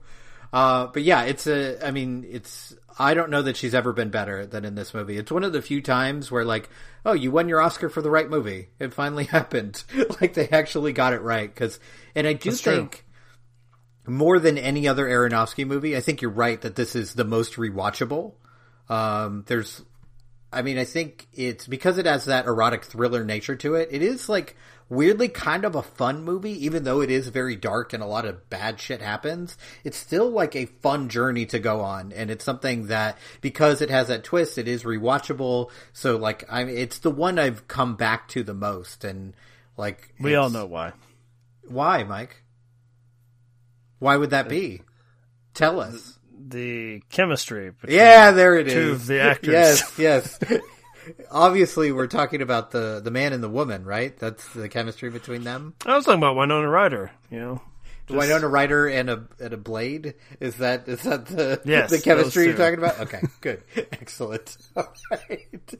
Uh, 0.54 0.88
but 0.88 1.04
yeah, 1.04 1.24
it's 1.24 1.48
a. 1.48 1.86
I 1.86 1.92
mean, 1.92 2.26
it's. 2.30 2.74
I 2.98 3.14
don't 3.14 3.30
know 3.30 3.42
that 3.42 3.58
she's 3.58 3.76
ever 3.76 3.92
been 3.92 4.10
better 4.10 4.46
than 4.46 4.64
in 4.64 4.76
this 4.76 4.94
movie. 4.94 5.18
It's 5.18 5.32
one 5.32 5.44
of 5.44 5.52
the 5.52 5.62
few 5.62 5.82
times 5.82 6.32
where, 6.32 6.46
like, 6.46 6.70
oh, 7.06 7.12
you 7.12 7.30
won 7.30 7.50
your 7.50 7.62
Oscar 7.62 7.90
for 7.90 8.02
the 8.02 8.10
right 8.10 8.30
movie. 8.30 8.70
It 8.80 8.94
finally 8.94 9.26
happened. 9.26 9.84
like 10.22 10.34
they 10.34 10.48
actually 10.48 10.94
got 10.94 11.12
it 11.14 11.22
right. 11.22 11.54
Because, 11.54 11.80
and 12.16 12.26
I 12.26 12.34
do 12.34 12.52
That's 12.52 12.62
true. 12.62 12.90
More 14.08 14.40
than 14.40 14.58
any 14.58 14.88
other 14.88 15.06
Aronofsky 15.08 15.66
movie, 15.66 15.96
I 15.96 16.02
think 16.02 16.22
you're 16.22 16.32
right 16.32 16.60
that 16.62 16.76
this 16.76 16.96
is 16.96 17.14
the 17.14 17.26
most 17.26 17.54
rewatchable. 17.56 18.34
Um, 18.90 19.44
there's, 19.48 19.82
I 20.54 20.62
mean, 20.62 20.78
I 20.78 20.86
think 20.86 21.28
it's 21.34 21.68
because 21.68 21.98
it 21.98 22.06
has 22.06 22.26
that 22.26 22.46
erotic 22.46 22.84
thriller 22.86 23.24
nature 23.24 23.56
to 23.58 23.76
it. 23.76 23.90
It 23.92 24.02
is 24.02 24.30
like 24.30 24.56
weirdly 24.88 25.28
kind 25.28 25.66
of 25.66 25.74
a 25.74 25.82
fun 25.82 26.24
movie, 26.24 26.66
even 26.66 26.84
though 26.84 27.02
it 27.02 27.10
is 27.10 27.28
very 27.30 27.56
dark 27.56 27.94
and 27.94 28.04
a 28.04 28.06
lot 28.06 28.26
of 28.26 28.50
bad 28.52 28.80
shit 28.80 29.02
happens. 29.02 29.58
It's 29.84 29.98
still 29.98 30.30
like 30.30 30.56
a 30.56 30.68
fun 30.68 31.10
journey 31.10 31.48
to 31.48 31.58
go 31.60 31.82
on, 31.82 32.12
and 32.12 32.30
it's 32.30 32.46
something 32.46 32.88
that 32.88 33.18
because 33.42 33.82
it 33.82 33.90
has 33.90 34.10
that 34.10 34.24
twist, 34.24 34.58
it 34.60 34.68
is 34.68 34.84
rewatchable. 34.84 35.72
So 35.94 36.18
like, 36.18 36.44
I 36.50 36.64
mean, 36.64 36.78
it's 36.78 37.00
the 37.00 37.12
one 37.12 37.40
I've 37.40 37.68
come 37.68 37.96
back 37.96 38.28
to 38.30 38.44
the 38.44 38.54
most, 38.54 39.04
and 39.04 39.34
like 39.78 40.14
We 40.20 40.36
all 40.36 40.52
know 40.52 40.68
why. 40.68 40.94
why, 41.68 42.04
Mike. 42.04 42.44
Why 44.06 44.18
would 44.18 44.30
that 44.30 44.48
be? 44.48 44.84
Tell 45.56 45.80
us. 45.80 46.20
The 46.48 47.02
chemistry. 47.10 47.72
between 47.72 47.98
Yeah, 47.98 48.30
there 48.30 48.56
it 48.56 48.68
is. 48.68 48.74
two 48.74 48.92
of 48.92 49.08
the 49.08 49.20
actors. 49.32 49.52
Yes, 49.52 49.94
yes. 49.98 50.40
Obviously, 51.32 51.92
we're 51.92 52.06
talking 52.06 52.44
about 52.44 52.70
the 52.70 53.02
the 53.04 53.10
man 53.10 53.34
and 53.34 53.42
the 53.42 53.50
woman, 53.50 53.84
right? 53.84 54.16
That's 54.20 54.48
the 54.54 54.70
chemistry 54.70 55.10
between 55.10 55.44
them. 55.44 55.74
I 55.88 55.96
was 55.96 56.06
talking 56.06 56.20
about 56.20 56.36
Winona 56.36 56.70
Ryder. 56.70 57.10
You 57.32 57.40
know, 57.40 57.62
Winona 58.08 58.48
Ryder 58.48 58.86
and 58.90 59.10
a 59.10 59.24
and 59.40 59.54
a 59.56 59.58
blade. 59.58 60.14
Is 60.40 60.58
that 60.58 60.88
is 60.88 61.02
that 61.02 61.26
the 61.26 61.62
Yes, 61.66 61.90
the 61.90 62.00
chemistry 62.00 62.46
you're 62.46 62.58
talking 62.58 62.78
about? 62.78 63.00
Okay, 63.00 63.24
good, 63.42 63.64
excellent. 63.92 64.56
All 64.78 64.94
right. 65.10 65.74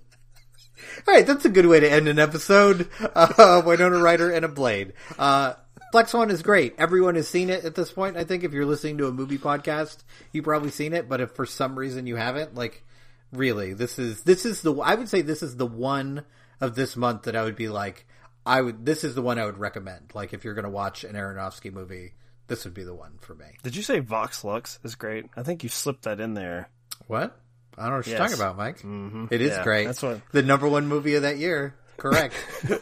All 1.08 1.14
right, 1.14 1.28
that's 1.28 1.46
a 1.46 1.50
good 1.50 1.68
way 1.68 1.80
to 1.80 1.92
end 1.92 2.08
an 2.08 2.18
episode. 2.18 2.90
Uh, 3.14 3.62
Winona 3.64 4.00
Ryder 4.00 4.32
and 4.32 4.46
a 4.46 4.48
blade. 4.50 4.94
Uh, 5.20 5.54
Black 5.96 6.10
Swan 6.10 6.30
is 6.30 6.42
great. 6.42 6.76
Everyone 6.78 7.16
has 7.16 7.26
seen 7.26 7.50
it 7.50 7.64
at 7.64 7.74
this 7.74 7.90
point. 7.90 8.18
I 8.18 8.26
think 8.26 8.44
if 8.44 8.52
you're 8.52 8.66
listening 8.66 8.98
to 8.98 9.08
a 9.08 9.14
movie 9.14 9.38
podcast, 9.38 10.00
you've 10.34 10.44
probably 10.44 10.70
seen 10.70 10.92
it. 10.92 11.08
But 11.08 11.22
if 11.22 11.32
for 11.32 11.46
some 11.46 11.80
reason 11.80 12.06
you 12.06 12.18
haven't, 12.18 12.54
like, 12.54 12.84
really, 13.32 13.72
this 13.74 13.98
is 13.98 14.24
this 14.24 14.46
is 14.46 14.62
the 14.62 14.76
I 14.76 14.96
would 14.96 15.08
say 15.08 15.22
this 15.22 15.42
is 15.42 15.56
the 15.56 15.66
one 15.66 16.26
of 16.60 16.76
this 16.76 16.98
month 16.98 17.22
that 17.24 17.36
I 17.38 17.44
would 17.46 17.56
be 17.56 17.70
like, 17.70 18.06
I 18.46 18.60
would. 18.60 18.86
This 18.86 19.06
is 19.06 19.16
the 19.16 19.22
one 19.22 19.40
I 19.40 19.46
would 19.46 19.58
recommend. 19.58 20.12
Like, 20.14 20.34
if 20.34 20.44
you're 20.44 20.54
going 20.54 20.66
to 20.66 20.70
watch 20.70 21.06
an 21.06 21.16
Aronofsky 21.16 21.72
movie, 21.72 22.16
this 22.48 22.66
would 22.66 22.74
be 22.74 22.84
the 22.84 22.94
one 22.94 23.14
for 23.22 23.34
me. 23.34 23.46
did 23.64 23.78
you 23.78 23.82
say 23.82 24.00
Vox 24.00 24.44
Lux 24.44 24.80
is 24.84 24.96
great? 24.96 25.28
I 25.38 25.44
think 25.44 25.64
you 25.64 25.70
slipped 25.70 26.02
that 26.04 26.20
in 26.20 26.34
there. 26.34 26.68
What? 27.08 27.40
I 27.78 27.84
don't 27.84 27.92
know 27.92 27.98
what 28.00 28.08
you're 28.08 28.18
talking 28.18 28.36
about, 28.36 28.58
Mike. 28.58 28.80
Mm-hmm. 28.82 29.28
is 29.32 29.40
Yeah, 29.54 29.64
great. 29.64 29.86
that's 29.86 30.04
what- 30.04 30.20
the 30.34 30.44
number 30.44 30.68
one 30.68 30.88
movie 30.88 31.16
of 31.16 31.22
that 31.22 31.38
year. 31.38 31.74
Correct. 31.96 32.36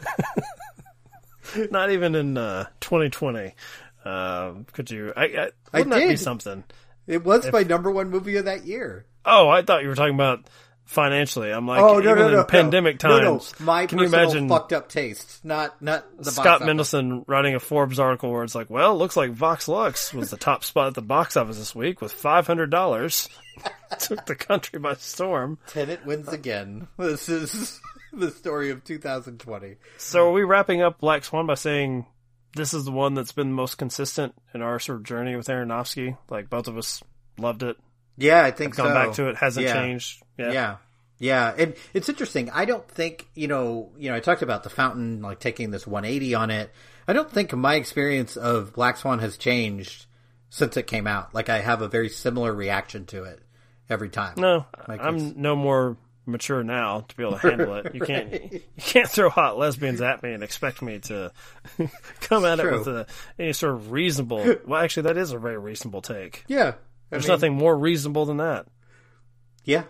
Not 1.70 1.90
even 1.90 2.14
in 2.14 2.36
uh, 2.36 2.66
2020. 2.80 3.54
Um, 4.04 4.66
could 4.72 4.90
you? 4.90 5.12
I, 5.16 5.24
I, 5.24 5.50
I 5.72 5.82
that 5.82 5.98
be 5.98 6.06
did. 6.08 6.20
something? 6.20 6.64
it 7.06 7.24
was 7.24 7.50
my 7.52 7.62
number 7.62 7.90
one 7.90 8.10
movie 8.10 8.36
of 8.36 8.46
that 8.46 8.64
year. 8.66 9.06
Oh, 9.24 9.48
I 9.48 9.62
thought 9.62 9.82
you 9.82 9.88
were 9.88 9.94
talking 9.94 10.14
about 10.14 10.48
financially. 10.84 11.50
I'm 11.50 11.66
like, 11.66 11.80
Oh 11.80 11.98
no, 11.98 12.10
even 12.10 12.16
no, 12.16 12.30
no, 12.30 12.40
in 12.40 12.46
pandemic 12.46 12.98
times. 12.98 13.22
No, 13.22 13.34
no. 13.34 13.64
My 13.64 13.86
can 13.86 13.98
you 13.98 14.06
imagine 14.06 14.48
fucked 14.48 14.72
up 14.72 14.88
taste, 14.88 15.44
not 15.44 15.80
not 15.80 16.10
the 16.16 16.24
box 16.24 16.34
Scott. 16.34 16.60
Mendelson 16.62 17.24
writing 17.26 17.54
a 17.54 17.60
Forbes 17.60 17.98
article 17.98 18.30
where 18.30 18.44
it's 18.44 18.54
like, 18.54 18.70
well, 18.70 18.92
it 18.92 18.98
looks 18.98 19.16
like 19.16 19.30
Vox 19.30 19.68
Lux 19.68 20.12
was 20.12 20.30
the 20.30 20.36
top 20.36 20.64
spot 20.64 20.88
at 20.88 20.94
the 20.94 21.02
box 21.02 21.36
office 21.36 21.58
this 21.58 21.74
week 21.74 22.00
with 22.00 22.12
five 22.12 22.46
hundred 22.46 22.70
dollars. 22.70 23.28
Took 24.00 24.26
the 24.26 24.34
country 24.34 24.78
by 24.80 24.94
storm. 24.94 25.58
Tenet 25.68 26.04
wins 26.04 26.28
again. 26.28 26.88
This 26.98 27.28
is 27.28 27.80
the 28.18 28.30
story 28.30 28.70
of 28.70 28.84
2020. 28.84 29.76
So 29.98 30.28
are 30.28 30.32
we 30.32 30.42
wrapping 30.44 30.82
up 30.82 30.98
Black 31.00 31.24
Swan 31.24 31.46
by 31.46 31.54
saying 31.54 32.06
this 32.56 32.72
is 32.74 32.84
the 32.84 32.92
one 32.92 33.14
that's 33.14 33.32
been 33.32 33.48
the 33.48 33.54
most 33.54 33.78
consistent 33.78 34.34
in 34.54 34.62
our 34.62 34.78
sort 34.78 34.98
of 34.98 35.04
journey 35.04 35.36
with 35.36 35.48
Aronofsky? 35.48 36.16
Like 36.30 36.48
both 36.50 36.68
of 36.68 36.76
us 36.76 37.02
loved 37.38 37.62
it, 37.62 37.76
Yeah, 38.16 38.42
I 38.44 38.50
think 38.52 38.76
gone 38.76 38.88
so. 38.88 38.94
back 38.94 39.12
to 39.14 39.28
it, 39.28 39.36
hasn't 39.36 39.66
Yeah. 39.66 39.72
changed. 39.74 40.22
Yeah. 40.38 40.52
Yeah. 40.52 40.76
Yeah, 41.18 41.54
and 41.56 41.74
it's 41.94 42.08
interesting. 42.08 42.50
I 42.50 42.64
don't 42.64 42.86
think 42.88 43.28
you 43.34 43.46
know. 43.46 43.92
You 43.96 44.10
know, 44.10 44.16
I 44.16 44.20
talked 44.20 44.42
about 44.42 44.64
the 44.64 44.68
fountain, 44.68 45.22
like 45.22 45.38
taking 45.38 45.70
this 45.70 45.86
180 45.86 46.34
on 46.34 46.50
it. 46.50 46.72
I 47.06 47.12
don't 47.12 47.30
think 47.30 47.52
my 47.54 47.76
experience 47.76 48.36
of 48.36 48.72
Black 48.72 48.96
Swan 48.96 49.20
has 49.20 49.36
changed 49.36 50.06
since 50.50 50.76
it 50.76 50.88
came 50.88 51.06
out. 51.06 51.32
Like, 51.32 51.48
I 51.48 51.60
have 51.60 51.82
a 51.82 51.88
very 51.88 52.08
similar 52.08 52.52
reaction 52.52 53.06
to 53.06 53.24
it 53.24 53.40
every 53.88 54.08
time. 54.08 54.34
No, 54.38 54.66
Like, 54.88 55.00
I'm 55.02 55.40
no 55.40 55.54
more 55.54 55.96
mature 56.26 56.62
now 56.62 57.00
to 57.00 57.16
be 57.16 57.22
able 57.22 57.38
to 57.38 57.48
handle 57.50 57.74
it. 57.74 57.94
You 57.94 58.00
can't 58.00 58.32
you 58.52 58.60
can't 58.78 59.08
throw 59.08 59.28
hot 59.28 59.58
lesbians 59.58 60.00
at 60.00 60.22
me 60.22 60.32
and 60.32 60.42
expect 60.42 60.82
me 60.82 60.98
to 61.00 61.32
come 62.20 62.44
at 62.44 62.58
it 62.60 62.70
with 62.70 62.86
a, 62.88 63.06
any 63.38 63.52
sort 63.52 63.74
of 63.74 63.90
reasonable. 63.92 64.56
Well, 64.66 64.82
actually, 64.82 65.04
that 65.04 65.16
is 65.16 65.32
a 65.32 65.38
very 65.38 65.58
reasonable 65.58 66.02
take. 66.02 66.44
Yeah, 66.48 66.68
I 66.68 66.74
There's 67.10 67.24
mean, 67.24 67.32
nothing 67.32 67.54
more 67.54 67.76
reasonable 67.76 68.26
than 68.26 68.38
that. 68.38 68.66
Yeah, 69.64 69.84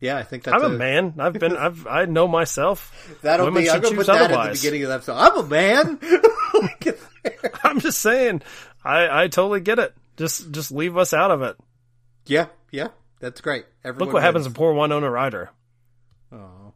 yeah. 0.00 0.16
I 0.16 0.22
think 0.22 0.44
that's 0.44 0.62
I'm 0.62 0.72
a 0.72 0.76
man. 0.76 1.14
I've 1.18 1.34
been. 1.34 1.56
I've. 1.56 1.86
I 1.86 2.04
know 2.06 2.28
myself. 2.28 3.18
That'll 3.22 3.46
Women 3.46 3.62
be. 3.62 3.70
I'm 3.70 3.80
gonna 3.80 3.96
put 3.96 4.06
that 4.06 4.30
at 4.30 4.44
the 4.44 4.52
beginning 4.52 4.82
of 4.84 4.88
the 4.88 4.94
episode. 4.94 5.14
I'm 5.14 5.36
a 5.36 5.46
man. 5.46 5.98
I'm 7.64 7.80
just 7.80 8.00
saying. 8.00 8.42
I. 8.84 9.24
I 9.24 9.28
totally 9.28 9.60
get 9.60 9.78
it. 9.78 9.94
Just. 10.16 10.50
Just 10.50 10.72
leave 10.72 10.96
us 10.96 11.12
out 11.12 11.30
of 11.30 11.42
it. 11.42 11.56
yeah, 12.26 12.46
yeah. 12.70 12.88
That's 13.20 13.40
great. 13.40 13.66
Everyone 13.84 14.06
Look 14.06 14.14
what 14.14 14.22
happens 14.22 14.44
to 14.44 14.50
wins. 14.50 14.56
poor 14.56 14.72
Winona 14.74 15.10
Ryder. 15.10 15.50
Oh, 16.32 16.72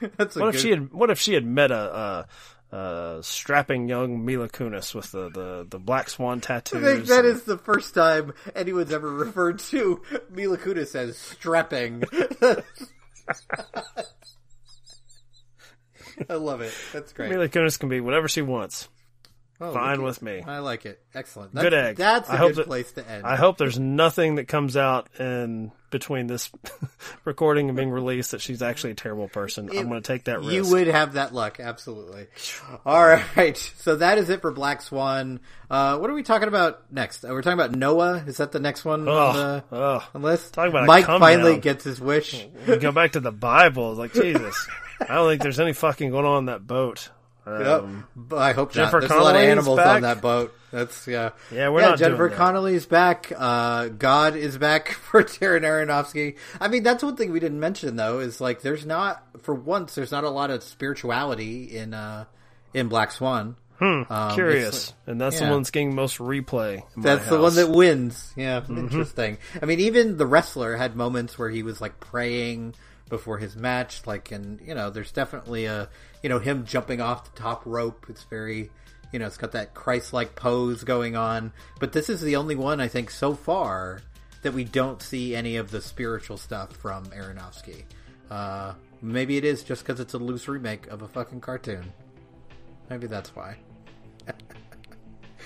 that's 0.16 0.36
a 0.36 0.40
What 0.40 0.46
good. 0.46 0.54
if 0.56 0.60
she 0.60 0.70
had? 0.70 0.92
What 0.92 1.10
if 1.10 1.18
she 1.20 1.34
had 1.34 1.44
met 1.46 1.70
a, 1.70 2.26
a, 2.72 2.76
a 2.76 3.18
strapping 3.22 3.88
young 3.88 4.24
Mila 4.24 4.48
Kunis 4.48 4.94
with 4.94 5.10
the, 5.12 5.28
the, 5.30 5.66
the 5.68 5.78
black 5.78 6.08
swan 6.10 6.40
tattoos? 6.40 6.82
I 6.82 6.94
think 6.94 7.06
that 7.06 7.24
and- 7.24 7.28
is 7.36 7.44
the 7.44 7.58
first 7.58 7.94
time 7.94 8.32
anyone's 8.54 8.92
ever 8.92 9.10
referred 9.12 9.58
to 9.60 10.02
Mila 10.30 10.58
Kunis 10.58 10.94
as 10.94 11.16
strapping. 11.18 12.02
I 16.28 16.34
love 16.34 16.60
it. 16.62 16.74
That's 16.92 17.12
great. 17.12 17.30
Mila 17.30 17.48
Kunis 17.48 17.78
can 17.78 17.88
be 17.88 18.00
whatever 18.00 18.28
she 18.28 18.42
wants. 18.42 18.88
Oh, 19.60 19.72
Fine 19.72 20.02
with 20.02 20.22
me. 20.22 20.40
I 20.46 20.60
like 20.60 20.86
it. 20.86 21.00
Excellent. 21.14 21.52
Good 21.54 21.74
egg. 21.74 21.96
That's 21.96 22.28
a 22.28 22.34
I 22.34 22.38
good 22.38 22.54
that- 22.56 22.66
place 22.66 22.92
to 22.92 23.08
end. 23.10 23.26
I 23.26 23.34
hope 23.34 23.58
there's 23.58 23.78
nothing 23.78 24.36
that 24.36 24.46
comes 24.46 24.76
out 24.76 25.08
in 25.18 25.72
between 25.90 26.26
this 26.28 26.50
recording 27.24 27.68
and 27.68 27.76
being 27.76 27.90
released 27.90 28.30
that 28.32 28.40
she's 28.40 28.62
actually 28.62 28.90
a 28.92 28.94
terrible 28.94 29.28
person. 29.28 29.68
I'm 29.70 29.88
going 29.88 30.00
to 30.00 30.06
take 30.06 30.24
that 30.24 30.40
risk. 30.40 30.52
You 30.52 30.68
would 30.70 30.86
have 30.86 31.14
that 31.14 31.34
luck, 31.34 31.58
absolutely. 31.60 32.26
All 32.86 33.04
right, 33.04 33.56
so 33.78 33.96
that 33.96 34.18
is 34.18 34.28
it 34.30 34.42
for 34.42 34.52
Black 34.52 34.80
Swan. 34.82 35.40
Uh, 35.70 35.98
what 35.98 36.08
are 36.08 36.14
we 36.14 36.22
talking 36.22 36.48
about 36.48 36.92
next? 36.92 37.24
Uh, 37.24 37.28
we're 37.30 37.42
talking 37.42 37.58
about 37.58 37.72
Noah. 37.74 38.22
Is 38.26 38.36
that 38.36 38.52
the 38.52 38.60
next 38.60 38.84
one 38.84 39.08
on 39.08 39.62
Ugh, 39.72 40.02
on 40.12 40.22
the 40.22 40.26
list? 40.28 40.54
Talk 40.54 40.68
about 40.68 40.86
Mike 40.86 41.06
finally 41.06 41.52
down. 41.52 41.60
gets 41.60 41.84
his 41.84 42.00
wish. 42.00 42.46
You 42.66 42.76
go 42.76 42.92
back 42.92 43.12
to 43.12 43.20
the 43.20 43.32
Bible. 43.32 43.94
Like 43.94 44.12
Jesus. 44.12 44.68
I 45.00 45.14
don't 45.16 45.28
think 45.30 45.42
there's 45.42 45.60
any 45.60 45.72
fucking 45.72 46.10
going 46.10 46.26
on 46.26 46.38
in 46.40 46.44
that 46.46 46.66
boat. 46.66 47.08
Um, 47.48 48.06
Yep. 48.30 48.38
I 48.38 48.52
hope 48.52 48.72
Jennifer 48.72 49.00
not. 49.00 49.08
There's 49.08 49.20
a 49.20 49.24
lot 49.24 49.36
of 49.36 49.42
animals 49.42 49.76
back. 49.78 49.96
on 49.96 50.02
that 50.02 50.20
boat. 50.20 50.54
That's 50.70 51.06
yeah. 51.08 51.30
Yeah, 51.50 51.70
we're 51.70 51.80
yeah, 51.80 51.88
not 51.90 51.98
Jennifer 51.98 52.28
that. 52.28 52.36
Connelly's 52.36 52.84
back. 52.86 53.32
Uh, 53.36 53.88
God 53.88 54.36
is 54.36 54.58
back 54.58 54.88
for 54.92 55.24
Darren 55.24 55.62
Aronofsky. 55.62 56.36
I 56.60 56.68
mean, 56.68 56.82
that's 56.82 57.02
one 57.02 57.16
thing 57.16 57.32
we 57.32 57.40
didn't 57.40 57.60
mention 57.60 57.96
though. 57.96 58.18
Is 58.18 58.40
like 58.40 58.60
there's 58.60 58.84
not 58.84 59.22
for 59.42 59.54
once 59.54 59.94
there's 59.94 60.12
not 60.12 60.24
a 60.24 60.30
lot 60.30 60.50
of 60.50 60.62
spirituality 60.62 61.64
in 61.76 61.94
uh 61.94 62.24
in 62.74 62.88
Black 62.88 63.12
Swan. 63.12 63.56
Um, 63.80 64.06
Curious, 64.34 64.92
and 65.06 65.20
that's 65.20 65.36
yeah. 65.38 65.46
the 65.46 65.52
one 65.52 65.60
that's 65.62 65.70
getting 65.70 65.94
most 65.94 66.18
replay. 66.18 66.82
That's 66.96 67.28
the 67.28 67.40
one 67.40 67.54
that 67.54 67.68
wins. 67.70 68.32
Yeah, 68.36 68.58
Mm-hmm. 68.60 68.76
interesting. 68.76 69.38
I 69.62 69.66
mean, 69.66 69.78
even 69.78 70.16
the 70.16 70.26
wrestler 70.26 70.76
had 70.76 70.96
moments 70.96 71.38
where 71.38 71.48
he 71.48 71.62
was 71.62 71.80
like 71.80 72.00
praying 72.00 72.74
before 73.08 73.38
his 73.38 73.56
match. 73.56 74.06
Like, 74.06 74.30
and 74.30 74.60
you 74.60 74.74
know, 74.74 74.90
there's 74.90 75.12
definitely 75.12 75.64
a 75.64 75.88
you 76.22 76.28
know 76.28 76.38
him 76.38 76.64
jumping 76.64 77.00
off 77.00 77.32
the 77.32 77.40
top 77.40 77.62
rope. 77.64 78.06
It's 78.08 78.24
very 78.24 78.70
you 79.12 79.18
know, 79.18 79.26
it's 79.26 79.38
got 79.38 79.52
that 79.52 79.74
Christ-like 79.74 80.34
pose 80.34 80.84
going 80.84 81.16
on. 81.16 81.52
But 81.80 81.92
this 81.92 82.10
is 82.10 82.20
the 82.20 82.36
only 82.36 82.54
one 82.54 82.80
I 82.80 82.88
think 82.88 83.10
so 83.10 83.34
far 83.34 84.02
that 84.42 84.52
we 84.52 84.64
don't 84.64 85.02
see 85.02 85.34
any 85.34 85.56
of 85.56 85.70
the 85.70 85.80
spiritual 85.80 86.36
stuff 86.36 86.76
from 86.76 87.06
Aronofsky. 87.06 87.84
Uh, 88.30 88.74
maybe 89.00 89.36
it 89.36 89.44
is 89.44 89.62
just 89.62 89.82
because 89.82 90.00
it's 90.00 90.14
a 90.14 90.18
loose 90.18 90.46
remake 90.46 90.86
of 90.88 91.02
a 91.02 91.08
fucking 91.08 91.40
cartoon. 91.40 91.92
Maybe 92.90 93.06
that's 93.06 93.34
why. 93.34 93.56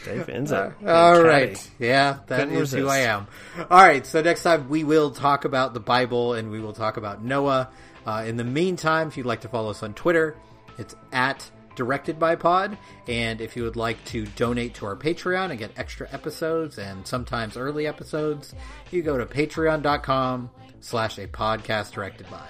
Dave 0.05 0.27
Enzo. 0.27 0.73
All 0.87 1.23
right, 1.23 1.55
Caddy. 1.55 1.71
Yeah, 1.79 2.19
that 2.27 2.49
Couldn't 2.49 2.63
is 2.63 2.73
who. 2.73 2.89
I 2.89 2.99
am. 2.99 3.27
All 3.71 3.83
right. 3.83 4.07
So 4.07 4.23
next 4.23 4.43
time 4.43 4.69
we 4.69 4.85
will 4.85 5.11
talk 5.11 5.45
about 5.45 5.75
the 5.75 5.81
Bible 5.81 6.35
and 6.35 6.51
we 6.51 6.61
will 6.61 6.73
talk 6.73 6.97
about 6.97 7.23
Noah. 7.23 7.71
Uh, 8.07 8.25
in 8.27 8.37
the 8.37 8.45
meantime, 8.45 9.09
if 9.09 9.17
you'd 9.17 9.27
like 9.27 9.43
to 9.43 9.49
follow 9.49 9.71
us 9.71 9.83
on 9.83 9.95
Twitter, 9.95 10.37
it's 10.79 10.95
at 11.13 11.49
directed 11.75 12.19
by 12.19 12.37
pod. 12.37 12.77
And 13.09 13.41
if 13.41 13.57
you 13.57 13.63
would 13.65 13.77
like 13.77 14.05
to 14.07 14.27
donate 14.27 14.75
to 14.75 14.87
our 14.87 14.97
Patreon 14.97 15.51
and 15.51 15.59
get 15.59 15.73
extra 15.77 16.09
episodes 16.13 16.79
and 16.79 17.07
sometimes 17.07 17.57
early 17.57 17.87
episodes, 17.87 18.55
you 18.91 19.03
go 19.03 19.19
to 19.19 19.27
patreon.com 19.27 20.51
slash 20.81 21.19
a 21.19 21.27
podcast 21.27 21.93
directed 21.93 22.27
by. 22.31 22.49